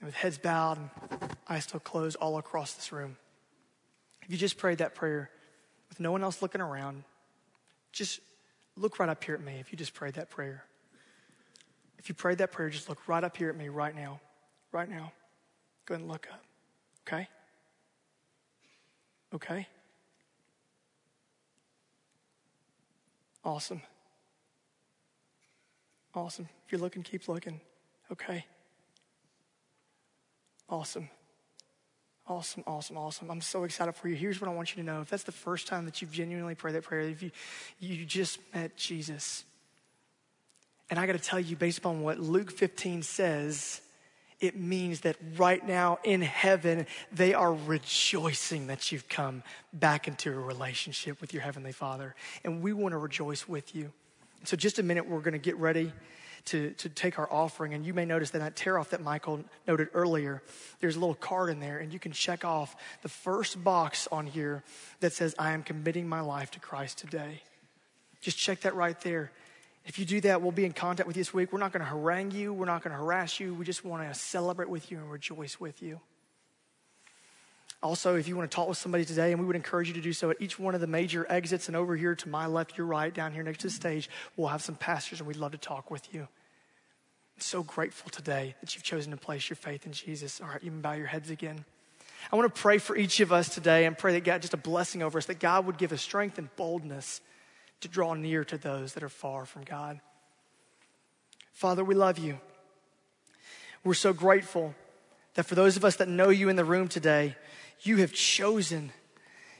And 0.00 0.06
with 0.06 0.14
heads 0.14 0.38
bowed 0.38 0.78
and 0.78 0.90
eyes 1.48 1.64
still 1.64 1.80
closed 1.80 2.16
all 2.16 2.38
across 2.38 2.74
this 2.74 2.92
room, 2.92 3.16
if 4.22 4.30
you 4.30 4.36
just 4.36 4.58
prayed 4.58 4.78
that 4.78 4.94
prayer 4.94 5.30
with 5.88 6.00
no 6.00 6.12
one 6.12 6.22
else 6.22 6.42
looking 6.42 6.60
around, 6.60 7.04
just 7.92 8.20
look 8.76 8.98
right 8.98 9.08
up 9.08 9.22
here 9.22 9.34
at 9.34 9.40
me 9.40 9.58
if 9.60 9.72
you 9.72 9.78
just 9.78 9.94
prayed 9.94 10.14
that 10.14 10.30
prayer. 10.30 10.64
If 11.98 12.08
you 12.08 12.14
prayed 12.14 12.38
that 12.38 12.52
prayer, 12.52 12.68
just 12.68 12.88
look 12.88 13.08
right 13.08 13.24
up 13.24 13.36
here 13.36 13.48
at 13.48 13.56
me 13.56 13.68
right 13.68 13.94
now. 13.94 14.20
Right 14.72 14.88
now. 14.88 15.12
Go 15.86 15.94
ahead 15.94 16.02
and 16.02 16.10
look 16.10 16.26
up. 16.30 16.42
Okay? 17.06 17.28
Okay? 19.34 19.66
Awesome. 23.44 23.80
Awesome. 26.14 26.48
If 26.66 26.72
you're 26.72 26.80
looking, 26.80 27.02
keep 27.02 27.28
looking. 27.28 27.60
Okay. 28.10 28.44
Awesome. 30.68 31.08
Awesome, 32.28 32.64
awesome, 32.66 32.98
awesome. 32.98 33.30
I'm 33.30 33.40
so 33.40 33.62
excited 33.62 33.94
for 33.94 34.08
you. 34.08 34.16
Here's 34.16 34.40
what 34.40 34.50
I 34.50 34.54
want 34.54 34.74
you 34.74 34.82
to 34.82 34.86
know. 34.86 35.00
If 35.00 35.10
that's 35.10 35.22
the 35.22 35.32
first 35.32 35.68
time 35.68 35.84
that 35.84 36.02
you've 36.02 36.10
genuinely 36.10 36.56
prayed 36.56 36.74
that 36.74 36.82
prayer, 36.82 37.02
if 37.02 37.22
you, 37.22 37.30
you 37.78 38.04
just 38.04 38.40
met 38.52 38.76
Jesus, 38.76 39.44
and 40.90 40.98
I 40.98 41.06
got 41.06 41.12
to 41.12 41.18
tell 41.20 41.38
you, 41.38 41.54
based 41.56 41.78
upon 41.78 42.02
what 42.02 42.18
Luke 42.18 42.50
15 42.50 43.02
says, 43.02 43.80
it 44.40 44.56
means 44.56 45.00
that 45.00 45.16
right 45.36 45.66
now 45.66 45.98
in 46.04 46.20
heaven, 46.20 46.86
they 47.12 47.32
are 47.32 47.54
rejoicing 47.54 48.66
that 48.66 48.92
you've 48.92 49.08
come 49.08 49.42
back 49.72 50.08
into 50.08 50.30
a 50.30 50.38
relationship 50.38 51.20
with 51.20 51.32
your 51.32 51.42
Heavenly 51.42 51.72
Father. 51.72 52.14
And 52.44 52.60
we 52.60 52.72
want 52.72 52.92
to 52.92 52.98
rejoice 52.98 53.48
with 53.48 53.74
you. 53.74 53.92
So, 54.44 54.56
just 54.56 54.78
a 54.78 54.82
minute, 54.82 55.08
we're 55.08 55.20
going 55.20 55.32
to 55.32 55.38
get 55.38 55.56
ready 55.56 55.92
to, 56.46 56.70
to 56.72 56.88
take 56.88 57.18
our 57.18 57.30
offering. 57.30 57.74
And 57.74 57.84
you 57.84 57.94
may 57.94 58.04
notice 58.04 58.30
that 58.30 58.38
that 58.38 58.56
tear 58.56 58.78
off 58.78 58.90
that 58.90 59.02
Michael 59.02 59.44
noted 59.66 59.88
earlier, 59.94 60.42
there's 60.80 60.96
a 60.96 61.00
little 61.00 61.14
card 61.14 61.50
in 61.50 61.60
there, 61.60 61.78
and 61.78 61.92
you 61.92 61.98
can 61.98 62.12
check 62.12 62.44
off 62.44 62.76
the 63.02 63.08
first 63.08 63.62
box 63.62 64.08
on 64.10 64.26
here 64.26 64.62
that 65.00 65.12
says, 65.12 65.34
I 65.38 65.52
am 65.52 65.62
committing 65.62 66.08
my 66.08 66.20
life 66.20 66.50
to 66.52 66.60
Christ 66.60 66.98
today. 66.98 67.42
Just 68.20 68.38
check 68.38 68.60
that 68.62 68.74
right 68.74 69.00
there. 69.02 69.30
If 69.84 69.98
you 69.98 70.04
do 70.04 70.20
that, 70.22 70.42
we'll 70.42 70.52
be 70.52 70.64
in 70.64 70.72
contact 70.72 71.06
with 71.06 71.16
you 71.16 71.20
this 71.20 71.32
week. 71.32 71.52
We're 71.52 71.60
not 71.60 71.72
going 71.72 71.84
to 71.84 71.90
harangue 71.90 72.32
you, 72.32 72.52
we're 72.52 72.66
not 72.66 72.82
going 72.82 72.92
to 72.92 73.00
harass 73.00 73.38
you. 73.38 73.54
We 73.54 73.64
just 73.64 73.84
want 73.84 74.08
to 74.08 74.18
celebrate 74.18 74.68
with 74.68 74.90
you 74.90 74.98
and 74.98 75.10
rejoice 75.10 75.60
with 75.60 75.82
you. 75.82 76.00
Also, 77.86 78.16
if 78.16 78.26
you 78.26 78.36
want 78.36 78.50
to 78.50 78.52
talk 78.52 78.68
with 78.68 78.76
somebody 78.76 79.04
today, 79.04 79.30
and 79.30 79.40
we 79.40 79.46
would 79.46 79.54
encourage 79.54 79.86
you 79.86 79.94
to 79.94 80.00
do 80.00 80.12
so 80.12 80.28
at 80.28 80.36
each 80.40 80.58
one 80.58 80.74
of 80.74 80.80
the 80.80 80.88
major 80.88 81.24
exits 81.30 81.68
and 81.68 81.76
over 81.76 81.94
here 81.94 82.16
to 82.16 82.28
my 82.28 82.44
left, 82.46 82.76
your 82.76 82.84
right, 82.84 83.14
down 83.14 83.32
here 83.32 83.44
next 83.44 83.58
to 83.58 83.68
the 83.68 83.72
stage, 83.72 84.10
we'll 84.36 84.48
have 84.48 84.60
some 84.60 84.74
pastors 84.74 85.20
and 85.20 85.28
we'd 85.28 85.36
love 85.36 85.52
to 85.52 85.58
talk 85.58 85.88
with 85.88 86.12
you. 86.12 86.22
I'm 86.22 87.40
so 87.40 87.62
grateful 87.62 88.10
today 88.10 88.56
that 88.60 88.74
you've 88.74 88.82
chosen 88.82 89.12
to 89.12 89.16
place 89.16 89.48
your 89.48 89.56
faith 89.56 89.86
in 89.86 89.92
Jesus. 89.92 90.40
All 90.40 90.48
right, 90.48 90.60
you 90.64 90.72
can 90.72 90.80
bow 90.80 90.94
your 90.94 91.06
heads 91.06 91.30
again. 91.30 91.64
I 92.32 92.34
want 92.34 92.52
to 92.52 92.60
pray 92.60 92.78
for 92.78 92.96
each 92.96 93.20
of 93.20 93.30
us 93.32 93.54
today 93.54 93.84
and 93.84 93.96
pray 93.96 94.14
that 94.14 94.24
God, 94.24 94.42
just 94.42 94.52
a 94.52 94.56
blessing 94.56 95.04
over 95.04 95.16
us, 95.18 95.26
that 95.26 95.38
God 95.38 95.64
would 95.66 95.78
give 95.78 95.92
us 95.92 96.02
strength 96.02 96.38
and 96.38 96.48
boldness 96.56 97.20
to 97.82 97.88
draw 97.88 98.14
near 98.14 98.42
to 98.46 98.58
those 98.58 98.94
that 98.94 99.04
are 99.04 99.08
far 99.08 99.46
from 99.46 99.62
God. 99.62 100.00
Father, 101.52 101.84
we 101.84 101.94
love 101.94 102.18
you. 102.18 102.40
We're 103.84 103.94
so 103.94 104.12
grateful 104.12 104.74
that 105.34 105.44
for 105.44 105.54
those 105.54 105.76
of 105.76 105.84
us 105.84 105.96
that 105.96 106.08
know 106.08 106.30
you 106.30 106.48
in 106.48 106.56
the 106.56 106.64
room 106.64 106.88
today, 106.88 107.36
you 107.82 107.98
have 107.98 108.12
chosen. 108.12 108.92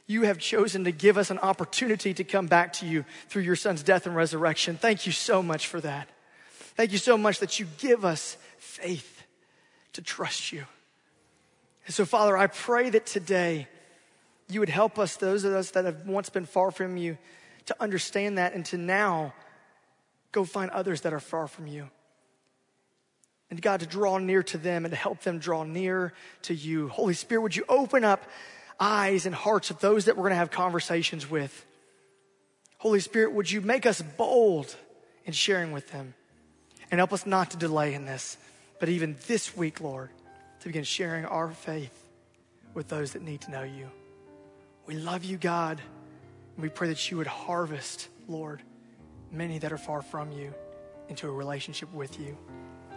You 0.06 0.22
have 0.22 0.38
chosen 0.38 0.84
to 0.84 0.92
give 0.92 1.18
us 1.18 1.30
an 1.30 1.38
opportunity 1.38 2.14
to 2.14 2.24
come 2.24 2.46
back 2.46 2.72
to 2.74 2.86
you 2.86 3.04
through 3.28 3.42
your 3.42 3.56
son's 3.56 3.82
death 3.82 4.06
and 4.06 4.14
resurrection. 4.14 4.76
Thank 4.76 5.06
you 5.06 5.12
so 5.12 5.42
much 5.42 5.66
for 5.66 5.80
that. 5.80 6.08
Thank 6.76 6.92
you 6.92 6.98
so 6.98 7.16
much 7.16 7.40
that 7.40 7.58
you 7.58 7.66
give 7.78 8.04
us 8.04 8.36
faith 8.58 9.24
to 9.94 10.02
trust 10.02 10.52
you. 10.52 10.64
And 11.86 11.94
so, 11.94 12.04
Father, 12.04 12.36
I 12.36 12.46
pray 12.48 12.90
that 12.90 13.06
today 13.06 13.68
you 14.48 14.60
would 14.60 14.68
help 14.68 14.98
us, 14.98 15.16
those 15.16 15.44
of 15.44 15.52
us 15.52 15.70
that 15.72 15.84
have 15.84 16.06
once 16.06 16.28
been 16.28 16.46
far 16.46 16.70
from 16.70 16.96
you, 16.96 17.18
to 17.66 17.76
understand 17.80 18.38
that 18.38 18.54
and 18.54 18.64
to 18.66 18.76
now 18.76 19.34
go 20.32 20.44
find 20.44 20.70
others 20.70 21.00
that 21.00 21.12
are 21.12 21.20
far 21.20 21.48
from 21.48 21.66
you. 21.66 21.88
And 23.50 23.62
God, 23.62 23.80
to 23.80 23.86
draw 23.86 24.18
near 24.18 24.42
to 24.44 24.58
them 24.58 24.84
and 24.84 24.92
to 24.92 24.96
help 24.96 25.20
them 25.20 25.38
draw 25.38 25.62
near 25.62 26.12
to 26.42 26.54
you. 26.54 26.88
Holy 26.88 27.14
Spirit, 27.14 27.42
would 27.42 27.56
you 27.56 27.64
open 27.68 28.04
up 28.04 28.24
eyes 28.80 29.24
and 29.24 29.34
hearts 29.34 29.70
of 29.70 29.80
those 29.80 30.06
that 30.06 30.16
we're 30.16 30.24
going 30.24 30.32
to 30.32 30.36
have 30.36 30.50
conversations 30.50 31.30
with? 31.30 31.64
Holy 32.78 33.00
Spirit, 33.00 33.32
would 33.32 33.50
you 33.50 33.60
make 33.60 33.86
us 33.86 34.02
bold 34.02 34.74
in 35.24 35.32
sharing 35.32 35.72
with 35.72 35.90
them? 35.92 36.14
And 36.90 36.98
help 36.98 37.12
us 37.12 37.26
not 37.26 37.50
to 37.50 37.56
delay 37.56 37.94
in 37.94 38.04
this, 38.04 38.36
but 38.78 38.88
even 38.88 39.16
this 39.26 39.56
week, 39.56 39.80
Lord, 39.80 40.10
to 40.60 40.68
begin 40.68 40.84
sharing 40.84 41.24
our 41.24 41.50
faith 41.50 42.06
with 42.74 42.88
those 42.88 43.12
that 43.12 43.22
need 43.22 43.40
to 43.42 43.50
know 43.50 43.62
you. 43.62 43.90
We 44.86 44.94
love 44.94 45.24
you, 45.24 45.36
God, 45.36 45.80
and 46.54 46.62
we 46.62 46.68
pray 46.68 46.88
that 46.88 47.10
you 47.10 47.16
would 47.16 47.26
harvest, 47.26 48.08
Lord, 48.28 48.62
many 49.32 49.58
that 49.58 49.72
are 49.72 49.78
far 49.78 50.02
from 50.02 50.30
you 50.30 50.54
into 51.08 51.26
a 51.26 51.30
relationship 51.30 51.92
with 51.92 52.20
you. 52.20 52.36